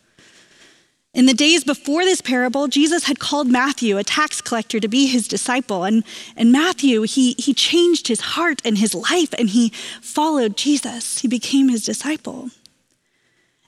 In 1.14 1.26
the 1.26 1.34
days 1.34 1.64
before 1.64 2.04
this 2.04 2.22
parable, 2.22 2.68
Jesus 2.68 3.04
had 3.04 3.20
called 3.20 3.48
Matthew, 3.48 3.98
a 3.98 4.04
tax 4.04 4.42
collector, 4.42 4.80
to 4.80 4.88
be 4.88 5.06
his 5.06 5.28
disciple. 5.28 5.84
And, 5.84 6.04
and 6.36 6.52
Matthew, 6.52 7.04
he, 7.04 7.34
he 7.38 7.54
changed 7.54 8.08
his 8.08 8.20
heart 8.20 8.62
and 8.66 8.78
his 8.78 8.96
life, 8.96 9.34
and 9.38 9.52
he 9.52 9.70
followed 10.02 10.58
Jesus. 10.58 11.20
He 11.20 11.28
became 11.28 11.70
his 11.70 11.86
disciple. 11.86 12.50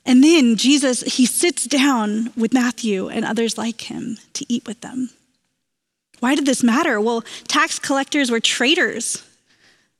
And 0.05 0.23
then 0.23 0.55
Jesus, 0.55 1.01
he 1.01 1.25
sits 1.25 1.65
down 1.65 2.31
with 2.37 2.53
Matthew 2.53 3.09
and 3.09 3.25
others 3.25 3.57
like 3.57 3.81
him 3.81 4.17
to 4.33 4.45
eat 4.47 4.65
with 4.67 4.81
them. 4.81 5.09
Why 6.19 6.35
did 6.35 6.45
this 6.45 6.63
matter? 6.63 7.01
Well, 7.01 7.23
tax 7.47 7.79
collectors 7.79 8.29
were 8.29 8.39
traitors. 8.39 9.23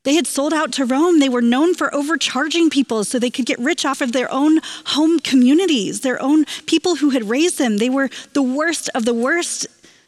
They 0.04 0.13
had 0.13 0.28
sold 0.28 0.54
out 0.54 0.72
to 0.74 0.86
Rome. 0.86 1.20
They 1.20 1.30
were 1.30 1.41
known 1.41 1.74
for 1.74 1.94
overcharging 1.94 2.70
people 2.70 3.04
so 3.04 3.18
they 3.18 3.32
could 3.32 3.48
get 3.48 3.58
rich 3.60 3.86
off 3.86 4.02
of 4.02 4.12
their 4.12 4.32
own 4.32 4.60
home 4.86 5.20
communities, 5.20 6.02
their 6.02 6.22
own 6.22 6.46
people 6.68 6.98
who 6.98 7.10
had 7.10 7.28
raised 7.28 7.58
them. 7.58 7.78
They 7.78 7.89
were 7.89 8.10
the 8.34 8.44
worst 8.44 8.89
of 8.94 9.06
the 9.06 9.15
worst 9.15 9.65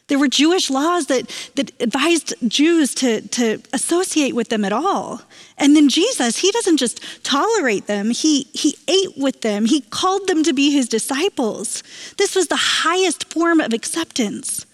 there 0.08 0.18
were 0.18 0.28
Jewish 0.28 0.70
laws 0.70 1.06
that, 1.06 1.28
that 1.54 1.70
advised 1.80 2.34
Jews 2.46 2.94
to, 2.96 3.20
to 3.28 3.62
associate 3.72 4.34
with 4.34 4.48
them 4.48 4.64
at 4.64 4.72
all. 4.72 5.22
And 5.58 5.76
then 5.76 5.88
Jesus, 5.88 6.38
he 6.38 6.50
doesn't 6.50 6.78
just 6.78 7.24
tolerate 7.24 7.86
them, 7.86 8.10
he, 8.10 8.44
he 8.54 8.76
ate 8.88 9.16
with 9.16 9.42
them, 9.42 9.66
he 9.66 9.82
called 9.82 10.26
them 10.26 10.42
to 10.44 10.52
be 10.52 10.70
his 10.70 10.88
disciples. 10.88 11.82
This 12.16 12.34
was 12.34 12.48
the 12.48 12.56
highest 12.56 13.32
form 13.32 13.60
of 13.60 13.72
acceptance. 13.72 14.64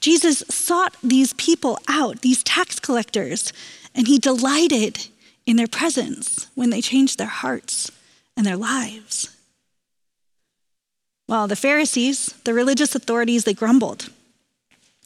Jesus 0.00 0.42
sought 0.48 0.96
these 1.02 1.34
people 1.34 1.78
out, 1.88 2.22
these 2.22 2.42
tax 2.42 2.80
collectors, 2.80 3.52
and 3.94 4.08
he 4.08 4.18
delighted 4.18 5.08
in 5.46 5.56
their 5.56 5.68
presence 5.68 6.48
when 6.54 6.70
they 6.70 6.80
changed 6.80 7.18
their 7.18 7.26
hearts 7.26 7.92
and 8.36 8.46
their 8.46 8.56
lives. 8.56 9.36
Well, 11.28 11.46
the 11.46 11.56
Pharisees, 11.56 12.34
the 12.44 12.54
religious 12.54 12.94
authorities, 12.94 13.44
they 13.44 13.54
grumbled. 13.54 14.10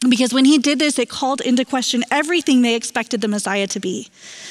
Because 0.09 0.33
when 0.33 0.45
he 0.45 0.59
did 0.59 0.79
this, 0.79 0.99
it 0.99 1.09
called 1.09 1.40
into 1.40 1.64
question 1.64 2.05
everything 2.11 2.62
they 2.62 2.75
expected 2.75 3.21
the 3.21 3.29
Messiah 3.29 3.67
to 3.69 3.81
be. 3.81 4.09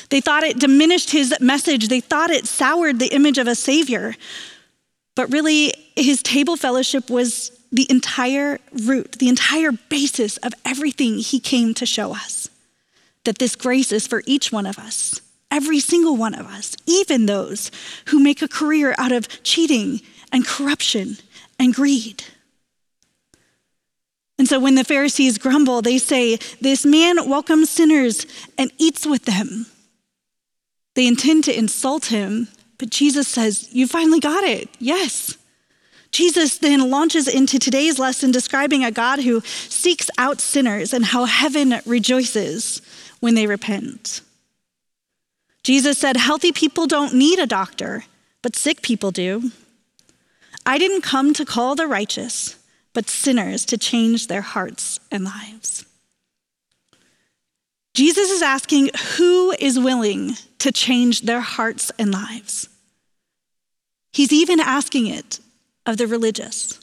They 0.10 0.22
thought 0.22 0.44
it 0.44 0.60
diminished 0.60 1.12
his 1.12 1.34
message, 1.39 1.88
they 1.88 2.00
thought 2.00 2.30
it 2.30 2.48
soured 2.48 3.00
the 3.00 3.13
image 3.13 3.38
of 3.38 3.48
a 3.48 3.56
Savior. 3.56 4.16
But 5.16 5.32
really, 5.32 5.74
his 5.96 6.24
table 6.24 6.58
fellowship 6.58 7.10
was 7.10 7.52
the 7.72 7.88
entire 7.89 8.60
root, 8.84 9.13
the 9.13 9.30
entire 9.30 9.72
basis 9.72 10.38
of 10.38 10.54
everything 10.66 11.20
he 11.20 11.39
came 11.39 11.74
to 11.76 11.86
show 11.86 12.13
us. 12.13 12.50
That 13.26 13.38
this 13.38 13.56
grace 13.56 13.92
is 13.92 14.08
for 14.08 14.24
each 14.26 14.52
one 14.52 14.66
of 14.66 14.78
us, 14.78 15.22
every 15.50 15.80
single 15.80 16.18
one 16.18 16.36
of 16.36 16.46
us, 16.46 16.76
even 16.86 17.26
those 17.26 17.72
who 18.08 18.20
make 18.20 18.42
a 18.42 18.48
career 18.48 18.96
out 18.98 19.12
of 19.12 19.28
cheating 19.44 20.02
and 20.32 20.46
corruption 20.46 21.18
and 21.60 21.74
greed. 21.74 22.24
And 24.43 24.49
so 24.49 24.60
when 24.60 24.75
the 24.75 24.84
Pharisees 24.84 25.38
grumble, 25.38 25.82
they 25.82 25.97
say, 25.97 26.38
This 26.60 26.86
man 26.86 27.29
welcomes 27.29 27.69
sinners 27.69 28.27
and 28.58 28.73
eats 28.77 29.06
with 29.06 29.23
them. 29.23 29.67
They 30.95 31.08
intend 31.08 31.45
to 31.45 31.58
insult 31.58 32.08
him, 32.08 32.49
but 32.77 32.89
Jesus 32.89 33.25
says, 33.25 33.73
You 33.73 33.88
finally 33.88 34.19
got 34.19 34.43
it. 34.43 34.67
Yes. 34.79 35.38
Jesus 36.12 36.58
then 36.58 36.91
launches 36.91 37.29
into 37.29 37.58
today's 37.58 37.99
lesson 37.99 38.32
describing 38.32 38.84
a 38.84 38.91
God 38.91 39.21
who 39.21 39.39
seeks 39.45 40.10
out 40.17 40.41
sinners 40.41 40.91
and 40.91 41.06
how 41.06 41.23
heaven 41.23 41.79
rejoices 41.86 42.82
when 43.21 43.36
they 43.36 43.47
repent. 43.47 44.19
Jesus 45.63 45.97
said, 45.97 46.17
Healthy 46.17 46.51
people 46.51 46.86
don't 46.86 47.13
need 47.13 47.39
a 47.39 47.47
doctor, 47.47 48.03
but 48.41 48.58
sick 48.58 48.82
people 48.82 49.12
do. 49.12 49.51
I 50.65 50.77
didn't 50.77 50.99
come 50.99 51.34
to 51.34 51.45
call 51.45 51.75
the 51.75 51.88
righteous 51.88 52.58
but 52.93 53.10
sinners 53.10 53.65
to 53.65 53.77
change 53.77 54.27
their 54.27 54.41
hearts 54.41 54.99
and 55.12 55.23
lives. 55.23 55.86
Jesus 57.93 58.32
is 58.32 58.41
asking 58.41 58.89
who 59.17 59.51
is 59.60 59.79
willing 59.79 60.34
to 60.60 60.71
change 60.71 61.21
their 61.21 61.41
hearts 61.41 61.91
and 61.99 62.12
lives. 62.12 62.69
He's 64.12 64.34
even 64.34 64.60
asking 64.60 65.08
it 65.08 65.39
of 65.86 65.97
the 65.97 66.08
religious. 66.08 66.79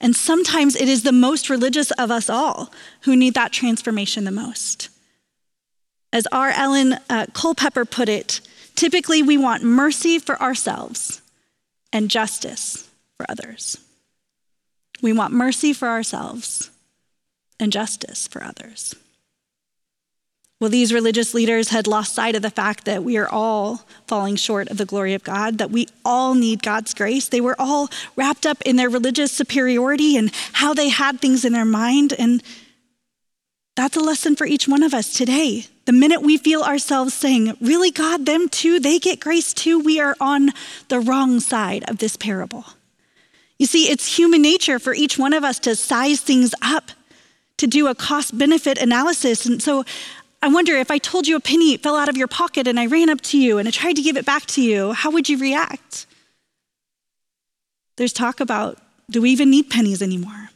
And 0.00 0.16
sometimes 0.16 0.76
it 0.76 0.88
is 0.88 1.02
the 1.02 1.12
most 1.12 1.50
religious 1.50 1.90
of 1.92 2.10
us 2.10 2.30
all 2.30 2.72
who 3.02 3.14
need 3.14 3.34
that 3.34 3.52
transformation 3.52 4.24
the 4.24 4.30
most. 4.30 4.88
As 6.12 6.26
R. 6.32 6.48
Alan 6.48 6.98
uh, 7.08 7.26
Culpepper 7.32 7.84
put 7.84 8.08
it, 8.08 8.40
typically 8.74 9.22
we 9.22 9.36
want 9.36 9.62
mercy 9.62 10.18
for 10.18 10.40
ourselves 10.40 11.20
and 11.92 12.10
justice 12.10 12.88
for 13.16 13.26
others. 13.28 13.78
We 15.02 15.12
want 15.12 15.32
mercy 15.32 15.72
for 15.72 15.88
ourselves 15.88 16.70
and 17.58 17.72
justice 17.72 18.26
for 18.26 18.42
others. 18.42 18.94
Well, 20.60 20.70
these 20.70 20.92
religious 20.92 21.32
leaders 21.32 21.70
had 21.70 21.86
lost 21.86 22.14
sight 22.14 22.36
of 22.36 22.42
the 22.42 22.50
fact 22.50 22.84
that 22.84 23.02
we 23.02 23.16
are 23.16 23.28
all 23.28 23.86
falling 24.06 24.36
short 24.36 24.68
of 24.68 24.76
the 24.76 24.84
glory 24.84 25.14
of 25.14 25.24
God, 25.24 25.56
that 25.56 25.70
we 25.70 25.88
all 26.04 26.34
need 26.34 26.62
God's 26.62 26.92
grace. 26.92 27.28
They 27.28 27.40
were 27.40 27.58
all 27.58 27.88
wrapped 28.14 28.44
up 28.44 28.60
in 28.66 28.76
their 28.76 28.90
religious 28.90 29.32
superiority 29.32 30.18
and 30.18 30.30
how 30.52 30.74
they 30.74 30.90
had 30.90 31.18
things 31.18 31.46
in 31.46 31.54
their 31.54 31.64
mind. 31.64 32.12
And 32.18 32.42
that's 33.74 33.96
a 33.96 34.00
lesson 34.00 34.36
for 34.36 34.46
each 34.46 34.68
one 34.68 34.82
of 34.82 34.92
us 34.92 35.14
today. 35.14 35.64
The 35.86 35.92
minute 35.92 36.20
we 36.20 36.36
feel 36.36 36.60
ourselves 36.60 37.14
saying, 37.14 37.56
Really, 37.62 37.90
God, 37.90 38.26
them 38.26 38.50
too, 38.50 38.78
they 38.78 38.98
get 38.98 39.18
grace 39.18 39.54
too, 39.54 39.80
we 39.80 39.98
are 39.98 40.14
on 40.20 40.50
the 40.88 41.00
wrong 41.00 41.40
side 41.40 41.88
of 41.88 41.98
this 41.98 42.16
parable. 42.16 42.66
You 43.60 43.66
see, 43.66 43.90
it's 43.90 44.16
human 44.16 44.40
nature 44.40 44.78
for 44.78 44.94
each 44.94 45.18
one 45.18 45.34
of 45.34 45.44
us 45.44 45.58
to 45.60 45.76
size 45.76 46.22
things 46.22 46.54
up, 46.62 46.92
to 47.58 47.66
do 47.66 47.88
a 47.88 47.94
cost 47.94 48.38
benefit 48.38 48.78
analysis. 48.78 49.44
And 49.44 49.62
so 49.62 49.84
I 50.40 50.48
wonder 50.48 50.74
if 50.76 50.90
I 50.90 50.96
told 50.96 51.28
you 51.28 51.36
a 51.36 51.40
penny 51.40 51.76
fell 51.76 51.94
out 51.94 52.08
of 52.08 52.16
your 52.16 52.26
pocket 52.26 52.66
and 52.66 52.80
I 52.80 52.86
ran 52.86 53.10
up 53.10 53.20
to 53.20 53.38
you 53.38 53.58
and 53.58 53.68
I 53.68 53.70
tried 53.70 53.96
to 53.96 54.02
give 54.02 54.16
it 54.16 54.24
back 54.24 54.46
to 54.46 54.62
you, 54.62 54.92
how 54.92 55.10
would 55.10 55.28
you 55.28 55.36
react? 55.36 56.06
There's 57.96 58.14
talk 58.14 58.40
about 58.40 58.78
do 59.10 59.20
we 59.20 59.30
even 59.30 59.50
need 59.50 59.68
pennies 59.68 60.00
anymore? 60.00 60.48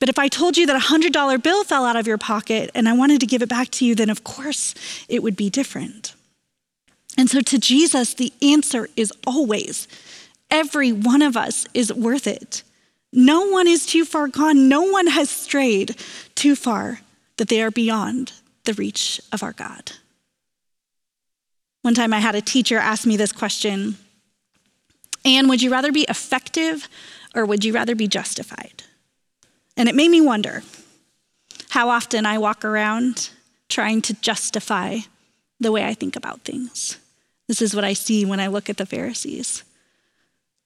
But 0.00 0.08
if 0.08 0.18
I 0.18 0.26
told 0.26 0.56
you 0.56 0.66
that 0.66 0.74
a 0.74 0.86
$100 0.86 1.40
bill 1.40 1.62
fell 1.62 1.84
out 1.84 1.94
of 1.94 2.08
your 2.08 2.18
pocket 2.18 2.68
and 2.74 2.88
I 2.88 2.94
wanted 2.94 3.20
to 3.20 3.26
give 3.26 3.42
it 3.42 3.48
back 3.48 3.68
to 3.70 3.84
you, 3.84 3.94
then 3.94 4.10
of 4.10 4.24
course 4.24 4.74
it 5.08 5.22
would 5.22 5.36
be 5.36 5.50
different. 5.50 6.14
And 7.16 7.30
so 7.30 7.42
to 7.42 7.58
Jesus, 7.60 8.12
the 8.12 8.32
answer 8.42 8.88
is 8.96 9.12
always 9.24 9.86
every 10.56 10.90
one 10.90 11.20
of 11.20 11.36
us 11.36 11.66
is 11.74 11.92
worth 11.92 12.26
it. 12.26 12.62
No 13.12 13.46
one 13.46 13.68
is 13.68 13.84
too 13.84 14.04
far 14.04 14.26
gone, 14.26 14.68
no 14.68 14.82
one 14.82 15.06
has 15.06 15.28
strayed 15.28 15.96
too 16.34 16.56
far 16.56 17.00
that 17.36 17.48
they 17.48 17.62
are 17.62 17.70
beyond 17.70 18.32
the 18.64 18.72
reach 18.74 19.20
of 19.32 19.42
our 19.42 19.52
God. 19.52 19.92
One 21.82 21.94
time 21.94 22.12
I 22.12 22.20
had 22.20 22.34
a 22.34 22.40
teacher 22.40 22.78
ask 22.78 23.06
me 23.06 23.16
this 23.16 23.32
question 23.32 23.96
Ann, 25.24 25.48
would 25.48 25.60
you 25.60 25.70
rather 25.70 25.92
be 25.92 26.06
effective 26.08 26.88
or 27.34 27.44
would 27.44 27.64
you 27.64 27.72
rather 27.72 27.94
be 27.94 28.08
justified? 28.08 28.84
And 29.76 29.88
it 29.88 29.94
made 29.94 30.10
me 30.10 30.20
wonder 30.20 30.62
how 31.70 31.90
often 31.90 32.24
I 32.24 32.38
walk 32.38 32.64
around 32.64 33.30
trying 33.68 34.00
to 34.02 34.14
justify 34.14 34.98
the 35.60 35.72
way 35.72 35.84
I 35.84 35.94
think 35.94 36.16
about 36.16 36.42
things. 36.42 36.98
This 37.46 37.60
is 37.60 37.74
what 37.74 37.84
I 37.84 37.92
see 37.92 38.24
when 38.24 38.40
I 38.40 38.46
look 38.46 38.70
at 38.70 38.78
the 38.78 38.86
Pharisees. 38.86 39.64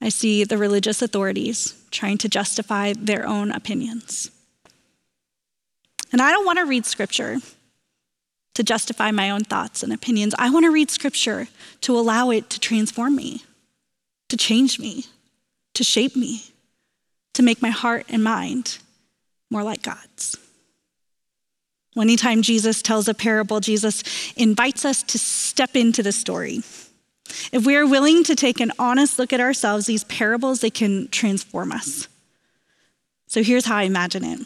I 0.00 0.08
see 0.08 0.44
the 0.44 0.58
religious 0.58 1.02
authorities 1.02 1.74
trying 1.90 2.18
to 2.18 2.28
justify 2.28 2.94
their 2.96 3.26
own 3.26 3.50
opinions. 3.50 4.30
And 6.12 6.22
I 6.22 6.30
don't 6.32 6.46
want 6.46 6.58
to 6.58 6.64
read 6.64 6.86
scripture 6.86 7.38
to 8.54 8.62
justify 8.62 9.10
my 9.10 9.30
own 9.30 9.44
thoughts 9.44 9.82
and 9.82 9.92
opinions. 9.92 10.34
I 10.38 10.50
want 10.50 10.64
to 10.64 10.70
read 10.70 10.90
scripture 10.90 11.48
to 11.82 11.96
allow 11.96 12.30
it 12.30 12.50
to 12.50 12.60
transform 12.60 13.14
me, 13.14 13.44
to 14.28 14.36
change 14.36 14.78
me, 14.78 15.04
to 15.74 15.84
shape 15.84 16.16
me, 16.16 16.44
to 17.34 17.42
make 17.42 17.62
my 17.62 17.70
heart 17.70 18.06
and 18.08 18.24
mind 18.24 18.78
more 19.50 19.62
like 19.62 19.82
God's. 19.82 20.36
Anytime 21.96 22.42
Jesus 22.42 22.82
tells 22.82 23.08
a 23.08 23.14
parable, 23.14 23.60
Jesus 23.60 24.02
invites 24.36 24.84
us 24.84 25.02
to 25.04 25.18
step 25.18 25.76
into 25.76 26.02
the 26.02 26.12
story. 26.12 26.62
If 27.52 27.66
we 27.66 27.76
are 27.76 27.86
willing 27.86 28.24
to 28.24 28.34
take 28.34 28.60
an 28.60 28.72
honest 28.78 29.18
look 29.18 29.32
at 29.32 29.40
ourselves, 29.40 29.86
these 29.86 30.04
parables, 30.04 30.60
they 30.60 30.70
can 30.70 31.08
transform 31.08 31.72
us. 31.72 32.08
So 33.26 33.42
here's 33.42 33.66
how 33.66 33.76
I 33.76 33.82
imagine 33.82 34.24
it. 34.24 34.40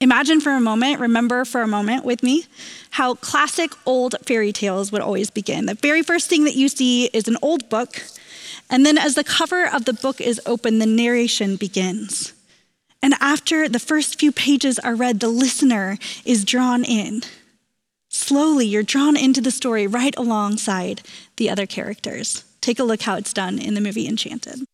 Imagine 0.00 0.40
for 0.40 0.52
a 0.52 0.60
moment, 0.60 1.00
remember 1.00 1.44
for 1.44 1.60
a 1.60 1.66
moment 1.66 2.04
with 2.04 2.22
me, 2.22 2.46
how 2.90 3.14
classic 3.14 3.72
old 3.84 4.14
fairy 4.24 4.52
tales 4.52 4.92
would 4.92 5.02
always 5.02 5.28
begin. 5.28 5.66
The 5.66 5.74
very 5.74 6.02
first 6.02 6.28
thing 6.28 6.44
that 6.44 6.54
you 6.54 6.68
see 6.68 7.06
is 7.06 7.26
an 7.26 7.36
old 7.42 7.68
book, 7.68 8.04
and 8.70 8.86
then 8.86 8.96
as 8.96 9.16
the 9.16 9.24
cover 9.24 9.66
of 9.66 9.86
the 9.86 9.92
book 9.92 10.20
is 10.20 10.40
open, 10.46 10.78
the 10.78 10.86
narration 10.86 11.56
begins. 11.56 12.32
And 13.02 13.14
after 13.20 13.68
the 13.68 13.80
first 13.80 14.20
few 14.20 14.30
pages 14.30 14.78
are 14.78 14.94
read, 14.94 15.18
the 15.18 15.28
listener 15.28 15.98
is 16.24 16.44
drawn 16.44 16.84
in. 16.84 17.22
Slowly, 18.20 18.66
you're 18.66 18.82
drawn 18.82 19.16
into 19.16 19.40
the 19.40 19.52
story 19.52 19.86
right 19.86 20.14
alongside 20.16 21.02
the 21.36 21.48
other 21.48 21.66
characters. 21.66 22.42
Take 22.60 22.80
a 22.80 22.82
look 22.82 23.02
how 23.02 23.14
it's 23.14 23.32
done 23.32 23.60
in 23.60 23.74
the 23.74 23.80
movie 23.80 24.08
Enchanted. 24.08 24.64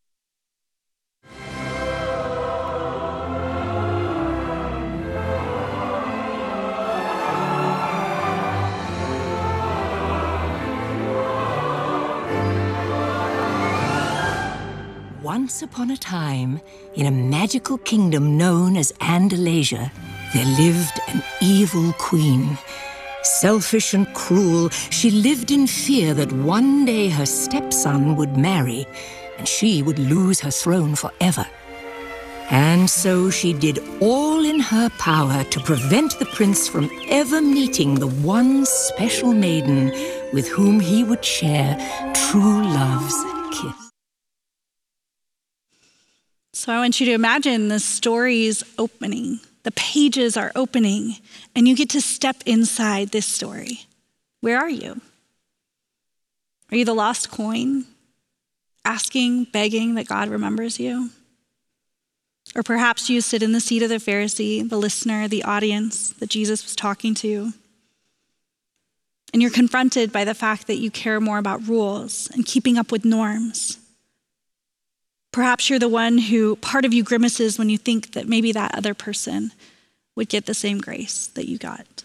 Once 15.22 15.60
upon 15.60 15.90
a 15.90 15.96
time, 15.98 16.62
in 16.94 17.04
a 17.04 17.10
magical 17.10 17.76
kingdom 17.76 18.38
known 18.38 18.74
as 18.74 18.90
Andalasia, 19.00 19.92
there 20.32 20.46
lived 20.56 20.98
an 21.08 21.22
evil 21.42 21.92
queen. 21.98 22.56
Selfish 23.24 23.94
and 23.94 24.06
cruel, 24.14 24.68
she 24.68 25.10
lived 25.10 25.50
in 25.50 25.66
fear 25.66 26.14
that 26.14 26.30
one 26.32 26.84
day 26.84 27.08
her 27.08 27.26
stepson 27.26 28.16
would 28.16 28.36
marry 28.36 28.86
and 29.38 29.48
she 29.48 29.82
would 29.82 29.98
lose 29.98 30.40
her 30.40 30.50
throne 30.50 30.94
forever. 30.94 31.46
And 32.50 32.90
so 32.90 33.30
she 33.30 33.54
did 33.54 33.78
all 34.00 34.44
in 34.44 34.60
her 34.60 34.90
power 34.98 35.44
to 35.44 35.60
prevent 35.60 36.18
the 36.18 36.26
prince 36.26 36.68
from 36.68 36.90
ever 37.08 37.40
meeting 37.40 37.94
the 37.94 38.06
one 38.06 38.66
special 38.66 39.32
maiden 39.32 39.86
with 40.34 40.46
whom 40.48 40.78
he 40.78 41.02
would 41.02 41.24
share 41.24 41.74
true 42.12 42.62
love's 42.62 43.24
kiss. 43.52 43.90
So 46.52 46.72
I 46.72 46.78
want 46.78 47.00
you 47.00 47.06
to 47.06 47.12
imagine 47.12 47.68
the 47.68 47.80
story's 47.80 48.62
opening. 48.78 49.40
The 49.64 49.72
pages 49.72 50.36
are 50.36 50.52
opening, 50.54 51.16
and 51.56 51.66
you 51.66 51.74
get 51.74 51.90
to 51.90 52.00
step 52.00 52.36
inside 52.46 53.08
this 53.08 53.26
story. 53.26 53.80
Where 54.40 54.58
are 54.58 54.70
you? 54.70 55.00
Are 56.70 56.76
you 56.76 56.84
the 56.84 56.94
lost 56.94 57.30
coin, 57.30 57.86
asking, 58.84 59.44
begging 59.44 59.94
that 59.94 60.06
God 60.06 60.28
remembers 60.28 60.78
you? 60.78 61.10
Or 62.54 62.62
perhaps 62.62 63.08
you 63.08 63.20
sit 63.20 63.42
in 63.42 63.52
the 63.52 63.60
seat 63.60 63.82
of 63.82 63.88
the 63.88 63.96
Pharisee, 63.96 64.68
the 64.68 64.76
listener, 64.76 65.28
the 65.28 65.44
audience 65.44 66.10
that 66.10 66.28
Jesus 66.28 66.62
was 66.62 66.76
talking 66.76 67.14
to. 67.16 67.52
And 69.32 69.40
you're 69.40 69.50
confronted 69.50 70.12
by 70.12 70.24
the 70.24 70.34
fact 70.34 70.66
that 70.66 70.76
you 70.76 70.90
care 70.90 71.20
more 71.20 71.38
about 71.38 71.66
rules 71.66 72.30
and 72.34 72.46
keeping 72.46 72.78
up 72.78 72.92
with 72.92 73.04
norms 73.04 73.78
Perhaps 75.34 75.68
you're 75.68 75.80
the 75.80 75.88
one 75.88 76.16
who 76.16 76.54
part 76.54 76.84
of 76.84 76.94
you 76.94 77.02
grimaces 77.02 77.58
when 77.58 77.68
you 77.68 77.76
think 77.76 78.12
that 78.12 78.28
maybe 78.28 78.52
that 78.52 78.72
other 78.72 78.94
person 78.94 79.50
would 80.14 80.28
get 80.28 80.46
the 80.46 80.54
same 80.54 80.78
grace 80.78 81.26
that 81.26 81.48
you 81.48 81.58
got. 81.58 82.04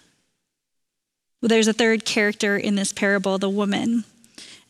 Well, 1.39 1.49
there's 1.49 1.67
a 1.67 1.73
third 1.73 2.05
character 2.05 2.57
in 2.57 2.73
this 2.73 2.91
parable, 2.91 3.37
the 3.37 3.47
woman. 3.47 4.03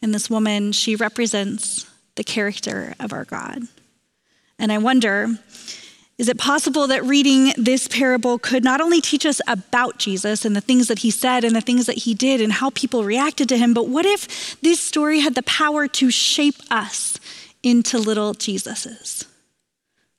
And 0.01 0.13
this 0.13 0.29
woman, 0.29 0.73
she 0.73 0.97
represents 0.97 1.89
the 2.15 2.23
character 2.25 2.95
of 2.99 3.13
our 3.13 3.23
God. 3.23 3.61
And 4.59 4.73
I 4.73 4.77
wonder 4.77 5.39
is 6.17 6.27
it 6.27 6.37
possible 6.37 6.85
that 6.87 7.05
reading 7.05 7.53
this 7.55 7.87
parable 7.87 8.37
could 8.37 8.65
not 8.65 8.81
only 8.81 8.99
teach 8.99 9.25
us 9.25 9.39
about 9.47 9.99
Jesus 9.99 10.43
and 10.43 10.53
the 10.53 10.59
things 10.59 10.89
that 10.89 10.99
he 10.99 11.11
said 11.11 11.45
and 11.45 11.55
the 11.55 11.61
things 11.61 11.85
that 11.85 11.99
he 11.99 12.13
did 12.13 12.41
and 12.41 12.51
how 12.51 12.71
people 12.71 13.05
reacted 13.05 13.47
to 13.47 13.57
him, 13.57 13.73
but 13.73 13.87
what 13.87 14.05
if 14.05 14.59
this 14.59 14.81
story 14.81 15.21
had 15.21 15.35
the 15.35 15.43
power 15.43 15.87
to 15.87 16.11
shape 16.11 16.57
us 16.69 17.17
into 17.63 17.97
little 17.97 18.33
Jesuses? 18.33 19.25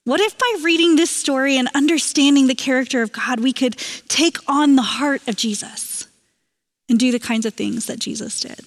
What 0.05 0.21
if 0.21 0.37
by 0.37 0.61
reading 0.63 0.97
this 0.97 1.11
story 1.11 1.57
and 1.57 1.69
understanding 1.75 2.47
the 2.47 2.55
character 2.55 3.03
of 3.03 3.13
God, 3.13 3.41
we 3.41 3.53
could 3.53 3.77
take 4.09 4.39
on 4.49 4.77
the 4.77 4.83
heart 4.83 5.27
of 5.29 5.37
Jesus 5.37 6.07
and 6.89 6.99
do 6.99 7.13
the 7.13 7.19
kinds 7.19 7.47
of 7.47 7.55
things 7.55 7.87
that 7.87 7.99
Jesus 7.99 8.41
did? 8.41 8.61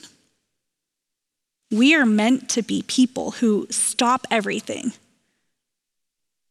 We 1.72 1.96
are 1.96 2.06
meant 2.06 2.50
to 2.50 2.62
be 2.62 2.84
people 2.84 3.32
who 3.32 3.66
stop 3.72 4.28
everything. 4.30 4.94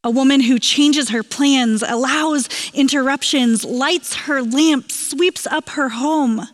A 0.04 0.10
woman 0.10 0.40
who 0.40 0.58
changes 0.58 1.10
her 1.10 1.22
plans, 1.22 1.84
allows 1.86 2.48
interruptions, 2.74 3.64
lights 3.64 4.14
her 4.14 4.42
lamp, 4.42 4.90
sweeps 4.90 5.46
up 5.46 5.70
her 5.70 5.90
home, 5.90 6.48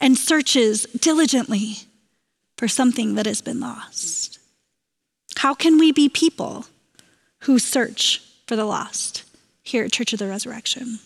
and 0.00 0.16
searches 0.16 0.84
diligently 0.84 1.78
for 2.56 2.68
something 2.68 3.16
that 3.16 3.26
has 3.26 3.40
been 3.40 3.58
lost. 3.58 4.38
How 5.36 5.54
can 5.54 5.78
we 5.78 5.92
be 5.92 6.08
people 6.08 6.66
who 7.40 7.58
search 7.58 8.22
for 8.46 8.56
the 8.56 8.64
lost 8.64 9.24
here 9.62 9.84
at 9.84 9.92
Church 9.92 10.12
of 10.12 10.18
the 10.18 10.28
Resurrection? 10.28 10.98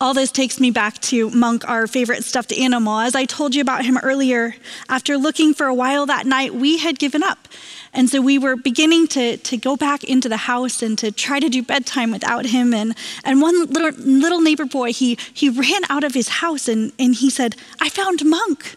All 0.00 0.12
this 0.12 0.32
takes 0.32 0.60
me 0.60 0.70
back 0.70 0.98
to 1.02 1.30
Monk, 1.30 1.68
our 1.68 1.86
favorite 1.86 2.24
stuffed 2.24 2.52
animal. 2.52 2.98
As 2.98 3.14
I 3.14 3.24
told 3.24 3.54
you 3.54 3.62
about 3.62 3.84
him 3.84 3.96
earlier, 3.98 4.56
after 4.88 5.16
looking 5.16 5.54
for 5.54 5.66
a 5.66 5.74
while 5.74 6.06
that 6.06 6.26
night, 6.26 6.54
we 6.54 6.78
had 6.78 6.98
given 6.98 7.22
up. 7.22 7.48
And 7.92 8.10
so 8.10 8.20
we 8.20 8.38
were 8.38 8.56
beginning 8.56 9.06
to, 9.08 9.36
to 9.36 9.56
go 9.56 9.76
back 9.76 10.02
into 10.04 10.28
the 10.28 10.36
house 10.36 10.82
and 10.82 10.98
to 10.98 11.12
try 11.12 11.40
to 11.40 11.48
do 11.48 11.62
bedtime 11.62 12.10
without 12.10 12.46
him. 12.46 12.74
And, 12.74 12.96
and 13.24 13.40
one 13.40 13.66
little, 13.66 13.92
little 14.00 14.40
neighbor 14.40 14.64
boy, 14.64 14.92
he, 14.92 15.16
he 15.32 15.48
ran 15.48 15.82
out 15.88 16.04
of 16.04 16.14
his 16.14 16.28
house 16.28 16.68
and, 16.68 16.92
and 16.98 17.14
he 17.14 17.30
said, 17.30 17.56
I 17.80 17.88
found 17.88 18.24
Monk. 18.24 18.76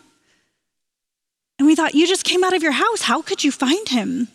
And 1.58 1.68
we 1.68 1.76
thought, 1.76 1.96
You 1.96 2.08
just 2.08 2.26
came 2.26 2.44
out 2.44 2.56
of 2.56 2.64
your 2.64 2.74
house. 2.74 3.04
How 3.04 3.22
could 3.22 3.44
you 3.44 3.52
find 3.52 3.88
him? 3.90 4.28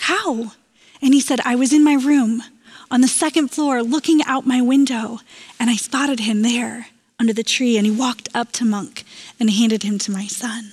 How? 0.00 0.52
And 1.00 1.14
he 1.14 1.20
said, 1.20 1.40
I 1.44 1.54
was 1.54 1.72
in 1.72 1.84
my 1.84 1.94
room 1.94 2.42
on 2.90 3.00
the 3.00 3.08
second 3.08 3.48
floor 3.48 3.82
looking 3.82 4.22
out 4.24 4.46
my 4.46 4.60
window, 4.60 5.18
and 5.60 5.70
I 5.70 5.76
spotted 5.76 6.20
him 6.20 6.42
there 6.42 6.88
under 7.18 7.32
the 7.32 7.42
tree, 7.42 7.76
and 7.76 7.86
he 7.86 7.92
walked 7.92 8.28
up 8.34 8.52
to 8.52 8.64
Monk 8.64 9.04
and 9.38 9.50
handed 9.50 9.82
him 9.82 9.98
to 9.98 10.10
my 10.10 10.26
son. 10.26 10.72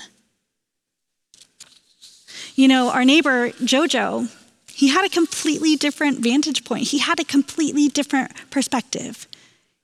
You 2.56 2.68
know, 2.68 2.90
our 2.90 3.04
neighbor, 3.04 3.50
Jojo, 3.52 4.30
he 4.72 4.88
had 4.88 5.06
a 5.06 5.10
completely 5.10 5.76
different 5.76 6.20
vantage 6.20 6.64
point. 6.64 6.88
He 6.88 7.00
had 7.00 7.20
a 7.20 7.26
completely 7.26 7.88
different 7.88 8.32
perspective. 8.50 9.28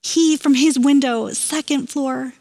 He, 0.01 0.37
from 0.37 0.53
his 0.53 0.79
window, 0.79 1.29
second 1.29 1.89
floor, 1.89 2.33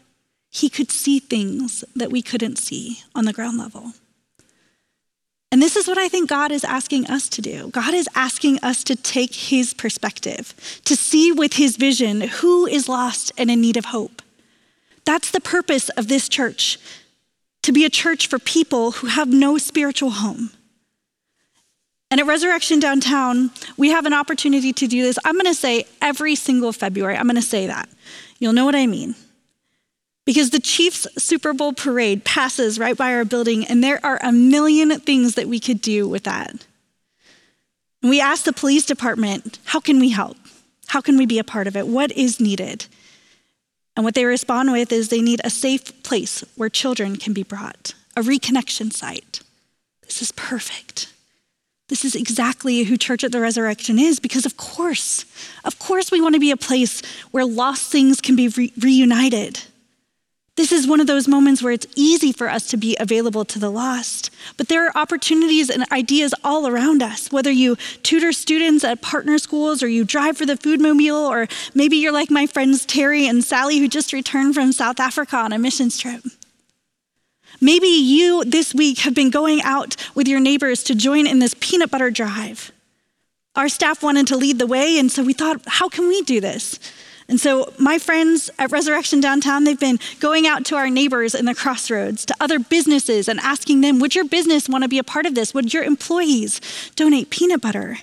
he 0.51 0.69
could 0.69 0.91
see 0.91 1.19
things 1.19 1.83
that 1.95 2.11
we 2.11 2.21
couldn't 2.21 2.57
see 2.57 2.99
on 3.15 3.23
the 3.23 3.33
ground 3.33 3.57
level. 3.57 3.93
And 5.49 5.61
this 5.61 5.75
is 5.75 5.87
what 5.87 5.97
I 5.97 6.07
think 6.07 6.29
God 6.29 6.51
is 6.51 6.63
asking 6.63 7.07
us 7.07 7.27
to 7.29 7.41
do. 7.41 7.69
God 7.71 7.93
is 7.93 8.07
asking 8.15 8.59
us 8.59 8.83
to 8.83 8.95
take 8.95 9.33
his 9.33 9.73
perspective, 9.73 10.53
to 10.85 10.95
see 10.95 11.31
with 11.31 11.53
his 11.53 11.77
vision 11.77 12.21
who 12.21 12.67
is 12.67 12.89
lost 12.89 13.31
and 13.37 13.49
in 13.49 13.61
need 13.61 13.77
of 13.77 13.85
hope. 13.85 14.21
That's 15.05 15.31
the 15.31 15.41
purpose 15.41 15.89
of 15.89 16.09
this 16.09 16.29
church 16.29 16.77
to 17.63 17.71
be 17.71 17.85
a 17.85 17.89
church 17.89 18.27
for 18.27 18.39
people 18.39 18.91
who 18.91 19.07
have 19.07 19.29
no 19.29 19.57
spiritual 19.57 20.11
home. 20.11 20.51
And 22.09 22.19
at 22.19 22.25
Resurrection 22.25 22.79
Downtown, 22.79 23.51
we 23.77 23.89
have 23.89 24.05
an 24.05 24.13
opportunity 24.13 24.73
to 24.73 24.87
do 24.87 25.01
this. 25.01 25.17
I'm 25.23 25.35
going 25.35 25.45
to 25.45 25.53
say 25.53 25.85
every 26.01 26.35
single 26.35 26.73
February, 26.73 27.15
I'm 27.15 27.25
going 27.25 27.35
to 27.35 27.41
say 27.41 27.67
that. 27.67 27.87
You'll 28.39 28.53
know 28.53 28.65
what 28.65 28.75
I 28.75 28.85
mean. 28.85 29.15
Because 30.25 30.51
the 30.51 30.59
Chiefs 30.59 31.07
Super 31.17 31.53
Bowl 31.53 31.73
parade 31.73 32.23
passes 32.23 32.77
right 32.77 32.95
by 32.95 33.13
our 33.13 33.25
building, 33.25 33.65
and 33.65 33.83
there 33.83 34.03
are 34.05 34.19
a 34.21 34.31
million 34.31 34.99
things 34.99 35.35
that 35.35 35.47
we 35.47 35.59
could 35.59 35.81
do 35.81 36.07
with 36.07 36.23
that. 36.23 36.65
And 38.01 38.09
we 38.09 38.21
asked 38.21 38.45
the 38.45 38.53
police 38.53 38.85
department, 38.85 39.59
how 39.65 39.79
can 39.79 39.99
we 39.99 40.09
help? 40.09 40.37
How 40.87 41.01
can 41.01 41.17
we 41.17 41.25
be 41.25 41.39
a 41.39 41.43
part 41.43 41.67
of 41.67 41.75
it? 41.75 41.87
What 41.87 42.11
is 42.11 42.39
needed? 42.39 42.85
And 43.95 44.05
what 44.05 44.13
they 44.13 44.25
respond 44.25 44.71
with 44.71 44.91
is 44.91 45.09
they 45.09 45.21
need 45.21 45.41
a 45.43 45.49
safe 45.49 46.03
place 46.03 46.43
where 46.55 46.69
children 46.69 47.17
can 47.17 47.33
be 47.33 47.43
brought, 47.43 47.93
a 48.15 48.21
reconnection 48.21 48.93
site. 48.93 49.41
This 50.03 50.21
is 50.21 50.31
perfect. 50.33 51.11
This 51.87 52.05
is 52.05 52.15
exactly 52.15 52.83
who 52.83 52.95
Church 52.95 53.23
at 53.23 53.31
the 53.31 53.41
Resurrection 53.41 53.99
is 53.99 54.19
because, 54.19 54.45
of 54.45 54.55
course, 54.55 55.25
of 55.65 55.77
course, 55.77 56.09
we 56.09 56.21
want 56.21 56.35
to 56.35 56.39
be 56.39 56.51
a 56.51 56.57
place 56.57 57.01
where 57.31 57.45
lost 57.45 57.91
things 57.91 58.21
can 58.21 58.35
be 58.35 58.47
re- 58.47 58.73
reunited 58.79 59.61
this 60.61 60.71
is 60.71 60.85
one 60.85 61.01
of 61.01 61.07
those 61.07 61.27
moments 61.27 61.63
where 61.63 61.73
it's 61.73 61.87
easy 61.95 62.31
for 62.31 62.47
us 62.47 62.67
to 62.67 62.77
be 62.77 62.95
available 62.99 63.43
to 63.43 63.57
the 63.57 63.71
lost. 63.71 64.29
But 64.57 64.67
there 64.67 64.85
are 64.85 64.95
opportunities 64.95 65.71
and 65.71 65.91
ideas 65.91 66.35
all 66.43 66.67
around 66.67 67.01
us, 67.01 67.31
whether 67.31 67.49
you 67.49 67.77
tutor 68.03 68.31
students 68.31 68.83
at 68.83 69.01
partner 69.01 69.39
schools 69.39 69.81
or 69.81 69.87
you 69.87 70.03
drive 70.03 70.37
for 70.37 70.45
the 70.45 70.55
food 70.55 70.79
mobile, 70.79 71.15
or 71.15 71.47
maybe 71.73 71.97
you're 71.97 72.11
like 72.11 72.29
my 72.29 72.45
friends 72.45 72.85
Terry 72.85 73.25
and 73.25 73.43
Sally 73.43 73.79
who 73.79 73.87
just 73.87 74.13
returned 74.13 74.53
from 74.53 74.71
South 74.71 74.99
Africa 74.99 75.35
on 75.37 75.51
a 75.51 75.57
missions 75.57 75.97
trip. 75.97 76.23
Maybe 77.59 77.87
you 77.87 78.45
this 78.45 78.71
week 78.75 78.99
have 78.99 79.15
been 79.15 79.31
going 79.31 79.63
out 79.63 79.95
with 80.13 80.27
your 80.27 80.39
neighbors 80.39 80.83
to 80.83 80.93
join 80.93 81.25
in 81.25 81.39
this 81.39 81.55
peanut 81.59 81.89
butter 81.89 82.11
drive. 82.11 82.71
Our 83.55 83.67
staff 83.67 84.03
wanted 84.03 84.27
to 84.27 84.37
lead 84.37 84.59
the 84.59 84.67
way, 84.67 84.99
and 84.99 85.11
so 85.11 85.23
we 85.23 85.33
thought, 85.33 85.59
how 85.65 85.89
can 85.89 86.07
we 86.07 86.21
do 86.21 86.39
this? 86.39 86.79
And 87.31 87.39
so, 87.39 87.71
my 87.79 87.97
friends 87.97 88.49
at 88.59 88.73
Resurrection 88.73 89.21
Downtown, 89.21 89.63
they've 89.63 89.79
been 89.79 89.99
going 90.19 90.45
out 90.45 90.65
to 90.65 90.75
our 90.75 90.89
neighbors 90.89 91.33
in 91.33 91.45
the 91.45 91.55
crossroads, 91.55 92.25
to 92.25 92.35
other 92.41 92.59
businesses, 92.59 93.29
and 93.29 93.39
asking 93.39 93.79
them, 93.79 93.99
Would 93.99 94.15
your 94.15 94.25
business 94.25 94.67
want 94.67 94.83
to 94.83 94.89
be 94.89 94.97
a 94.97 95.03
part 95.03 95.25
of 95.25 95.33
this? 95.33 95.53
Would 95.53 95.73
your 95.73 95.85
employees 95.85 96.59
donate 96.97 97.29
peanut 97.29 97.61
butter? 97.61 97.99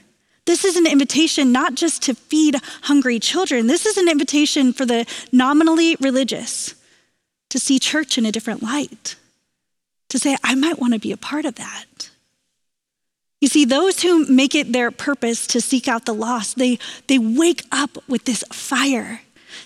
This 0.46 0.64
is 0.64 0.76
an 0.76 0.86
invitation 0.86 1.52
not 1.52 1.74
just 1.74 2.00
to 2.04 2.14
feed 2.14 2.56
hungry 2.84 3.20
children, 3.20 3.66
this 3.66 3.84
is 3.84 3.98
an 3.98 4.08
invitation 4.08 4.72
for 4.72 4.86
the 4.86 5.04
nominally 5.30 5.94
religious 6.00 6.74
to 7.50 7.58
see 7.58 7.78
church 7.78 8.16
in 8.16 8.24
a 8.24 8.32
different 8.32 8.62
light, 8.62 9.16
to 10.08 10.18
say, 10.18 10.38
I 10.42 10.54
might 10.54 10.78
want 10.78 10.94
to 10.94 10.98
be 10.98 11.12
a 11.12 11.18
part 11.18 11.44
of 11.44 11.56
that. 11.56 12.07
You 13.40 13.48
see, 13.48 13.64
those 13.64 14.02
who 14.02 14.26
make 14.26 14.54
it 14.54 14.72
their 14.72 14.90
purpose 14.90 15.46
to 15.48 15.60
seek 15.60 15.86
out 15.86 16.06
the 16.06 16.14
lost, 16.14 16.58
they, 16.58 16.78
they 17.06 17.18
wake 17.18 17.62
up 17.70 17.96
with 18.08 18.24
this 18.24 18.42
fire, 18.52 19.20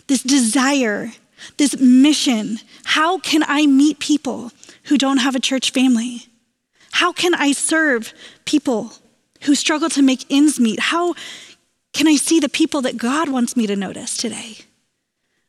this 0.09 0.23
desire, 0.23 1.13
this 1.57 1.79
mission. 1.81 2.59
How 2.85 3.19
can 3.19 3.43
I 3.47 3.67
meet 3.67 3.99
people 3.99 4.53
who 4.85 4.99
don't 4.99 5.19
have 5.19 5.35
a 5.35 5.41
church 5.41 5.71
family? 5.71 6.27
How 6.93 7.13
can 7.13 7.35
I 7.35 7.53
serve 7.53 8.13
people 8.45 8.93
who 9.45 9.55
struggle 9.55 9.89
to 9.91 10.03
make 10.03 10.27
ends 10.31 10.61
meet? 10.61 10.79
How 10.79 11.15
can 11.95 12.07
I 12.07 12.17
see 12.17 12.41
the 12.41 12.51
people 12.51 12.83
that 12.83 12.99
God 12.99 13.31
wants 13.31 13.57
me 13.57 13.67
to 13.67 13.77
notice 13.77 14.17
today? 14.17 14.59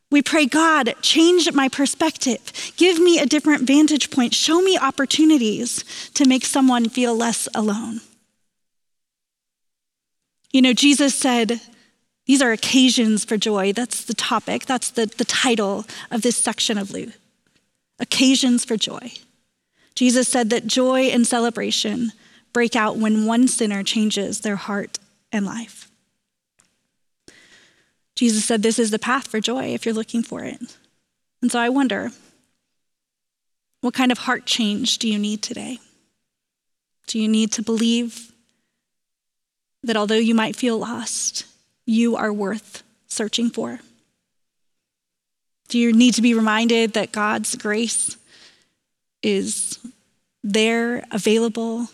We 0.10 0.22
pray, 0.22 0.46
God, 0.46 0.94
change 1.02 1.52
my 1.54 1.68
perspective. 1.68 2.40
Give 2.78 3.00
me 3.00 3.20
a 3.20 3.26
different 3.26 3.64
vantage 3.64 4.12
point. 4.12 4.34
Show 4.34 4.62
me 4.62 4.78
opportunities 4.78 5.84
to 6.14 6.26
make 6.26 6.46
someone 6.46 6.88
feel 6.88 7.16
less 7.16 7.50
alone. 7.56 8.00
You 10.54 10.62
know, 10.62 10.74
Jesus 10.74 11.16
said, 11.16 11.60
these 12.26 12.42
are 12.42 12.52
occasions 12.52 13.26
for 13.26 13.38
joy. 13.38 13.74
That's 13.74 14.06
the 14.06 14.14
topic, 14.14 14.66
that's 14.66 14.92
the, 14.92 15.08
the 15.08 15.26
title 15.26 15.86
of 16.10 16.22
this 16.22 16.38
section 16.38 16.78
of 16.78 16.92
Luke. 16.92 17.14
Occasions 18.00 18.64
for 18.64 18.78
joy. 18.78 19.14
Jesus 19.96 20.28
said 20.28 20.50
that 20.50 20.68
joy 20.68 21.02
and 21.08 21.28
celebration 21.28 22.12
break 22.54 22.76
out 22.76 22.98
when 22.98 23.26
one 23.26 23.48
sinner 23.48 23.84
changes 23.84 24.42
their 24.42 24.56
heart 24.56 25.00
and 25.32 25.46
life. 25.46 25.90
Jesus 28.16 28.46
said 28.46 28.62
this 28.62 28.80
is 28.80 28.92
the 28.92 29.00
path 29.00 29.28
for 29.28 29.40
joy 29.40 29.74
if 29.74 29.86
you're 29.86 29.94
looking 29.94 30.22
for 30.22 30.44
it. 30.44 30.78
And 31.42 31.52
so 31.52 31.60
I 31.60 31.70
wonder 31.70 32.12
what 33.82 33.94
kind 33.94 34.12
of 34.12 34.20
heart 34.20 34.46
change 34.46 35.00
do 35.00 35.10
you 35.10 35.20
need 35.20 35.42
today? 35.42 35.80
Do 37.08 37.20
you 37.20 37.28
need 37.28 37.52
to 37.54 37.62
believe 37.62 38.33
that 39.84 39.98
although 39.98 40.16
you 40.16 40.34
might 40.34 40.56
feel 40.56 40.78
lost, 40.78 41.46
you 41.86 42.16
are 42.16 42.32
worth 42.32 42.84
searching 43.08 43.50
for? 43.50 43.80
Do 45.68 45.80
you 45.80 45.92
need 45.92 46.14
to 46.16 46.22
be 46.22 46.34
reminded 46.34 46.94
that 46.94 47.12
God's 47.12 47.56
grace 47.56 48.18
is 49.22 49.80
there, 50.44 51.04
available? 51.12 51.88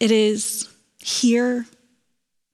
It 0.00 0.10
is 0.10 0.68
here 0.98 1.66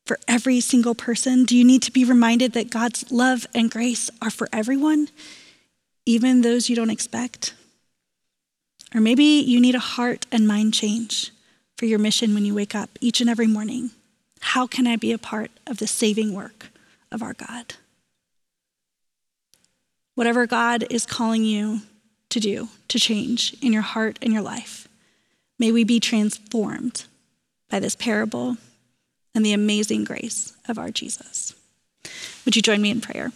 for 0.07 0.19
every 0.27 0.61
single 0.61 0.95
person? 0.95 1.45
Do 1.45 1.57
you 1.57 1.64
need 1.64 1.83
to 1.83 1.93
be 1.93 2.05
reminded 2.05 2.53
that 2.55 2.71
God's 2.71 3.12
love 3.12 3.47
and 3.55 3.71
grace 3.71 4.11
are 4.23 4.31
for 4.31 4.49
everyone, 4.53 5.09
even 6.07 6.41
those 6.41 6.69
you 6.69 6.77
don't 6.77 6.91
expect? 6.91 7.55
Or 8.95 9.01
maybe 9.01 9.25
you 9.25 9.61
need 9.61 9.75
a 9.75 9.81
heart 9.81 10.27
and 10.33 10.49
mind 10.49 10.73
change 10.73 11.31
for 11.77 11.85
your 11.85 11.99
mission 11.99 12.35
when 12.35 12.47
you 12.47 12.55
wake 12.55 12.75
up 12.75 12.91
each 13.01 13.21
and 13.21 13.29
every 13.29 13.47
morning. 13.47 13.91
How 14.40 14.66
can 14.66 14.87
I 14.87 14.96
be 14.96 15.12
a 15.12 15.18
part 15.18 15.51
of 15.66 15.79
the 15.79 15.87
saving 15.87 16.33
work 16.33 16.70
of 17.11 17.22
our 17.22 17.35
God? 17.35 17.74
Whatever 20.14 20.46
God 20.46 20.85
is 20.90 21.07
calling 21.07 21.44
you 21.44 21.83
to 22.31 22.40
do, 22.40 22.68
to 22.88 22.98
change 22.98 23.57
in 23.62 23.72
your 23.72 23.83
heart 23.83 24.18
and 24.20 24.33
your 24.33 24.42
life, 24.42 24.88
may 25.59 25.72
we 25.72 25.85
be 25.85 26.01
transformed 26.01 27.05
by 27.70 27.79
this 27.81 27.94
parable 27.94 28.57
and 29.35 29.44
the 29.44 29.53
amazing 29.53 30.05
grace 30.05 30.57
of 30.68 30.79
our 30.79 30.90
Jesus. 30.90 31.55
Would 32.44 32.57
you 32.57 32.62
join 32.62 32.83
me 32.83 32.90
in 32.90 33.01
prayer? 33.01 33.33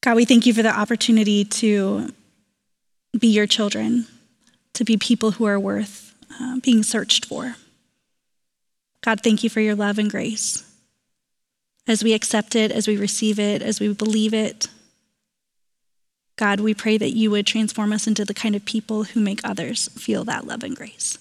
God, 0.00 0.16
we 0.16 0.24
thank 0.24 0.46
you 0.46 0.52
for 0.52 0.62
the 0.62 0.76
opportunity 0.76 1.44
to 1.44 2.12
be 3.16 3.28
your 3.28 3.46
children, 3.46 4.06
to 4.72 4.84
be 4.84 4.96
people 4.96 5.32
who 5.32 5.44
are 5.44 5.60
worth 5.60 6.14
uh, 6.40 6.58
being 6.60 6.82
searched 6.82 7.26
for. 7.26 7.54
God, 9.02 9.20
thank 9.20 9.44
you 9.44 9.50
for 9.50 9.60
your 9.60 9.74
love 9.74 9.98
and 9.98 10.10
grace. 10.10 10.64
As 11.86 12.04
we 12.04 12.14
accept 12.14 12.54
it, 12.54 12.70
as 12.70 12.86
we 12.86 12.96
receive 12.96 13.38
it, 13.38 13.60
as 13.60 13.80
we 13.80 13.92
believe 13.92 14.32
it, 14.32 14.68
God, 16.36 16.60
we 16.60 16.74
pray 16.74 16.96
that 16.96 17.10
you 17.10 17.30
would 17.30 17.46
transform 17.46 17.92
us 17.92 18.06
into 18.06 18.24
the 18.24 18.34
kind 18.34 18.56
of 18.56 18.64
people 18.64 19.04
who 19.04 19.20
make 19.20 19.40
others 19.44 19.88
feel 19.88 20.24
that 20.24 20.46
love 20.46 20.62
and 20.62 20.74
grace. 20.74 21.18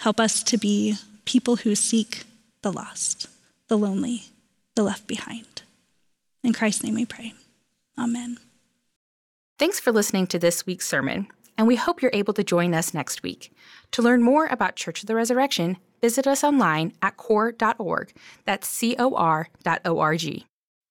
Help 0.00 0.18
us 0.18 0.42
to 0.44 0.56
be 0.56 0.96
people 1.24 1.56
who 1.56 1.74
seek 1.74 2.24
the 2.62 2.72
lost, 2.72 3.28
the 3.68 3.78
lonely, 3.78 4.24
the 4.74 4.82
left 4.82 5.06
behind. 5.06 5.62
In 6.42 6.52
Christ's 6.52 6.82
name 6.82 6.94
we 6.94 7.04
pray. 7.04 7.34
Amen. 7.98 8.38
Thanks 9.58 9.78
for 9.78 9.92
listening 9.92 10.26
to 10.28 10.38
this 10.38 10.66
week's 10.66 10.88
sermon, 10.88 11.28
and 11.56 11.66
we 11.66 11.76
hope 11.76 12.02
you're 12.02 12.10
able 12.14 12.34
to 12.34 12.44
join 12.44 12.74
us 12.74 12.94
next 12.94 13.22
week. 13.22 13.52
To 13.92 14.02
learn 14.02 14.22
more 14.22 14.46
about 14.46 14.76
Church 14.76 15.02
of 15.02 15.06
the 15.06 15.14
Resurrection, 15.14 15.76
visit 16.00 16.26
us 16.26 16.42
online 16.42 16.92
at 17.02 17.16
cor.org. 17.16 18.12
That's 18.44 18.68
C 18.68 18.96
O 18.98 19.14
R 19.14 19.48
dot 19.62 19.80
O 19.84 19.98
R 19.98 20.16
G. 20.16 20.46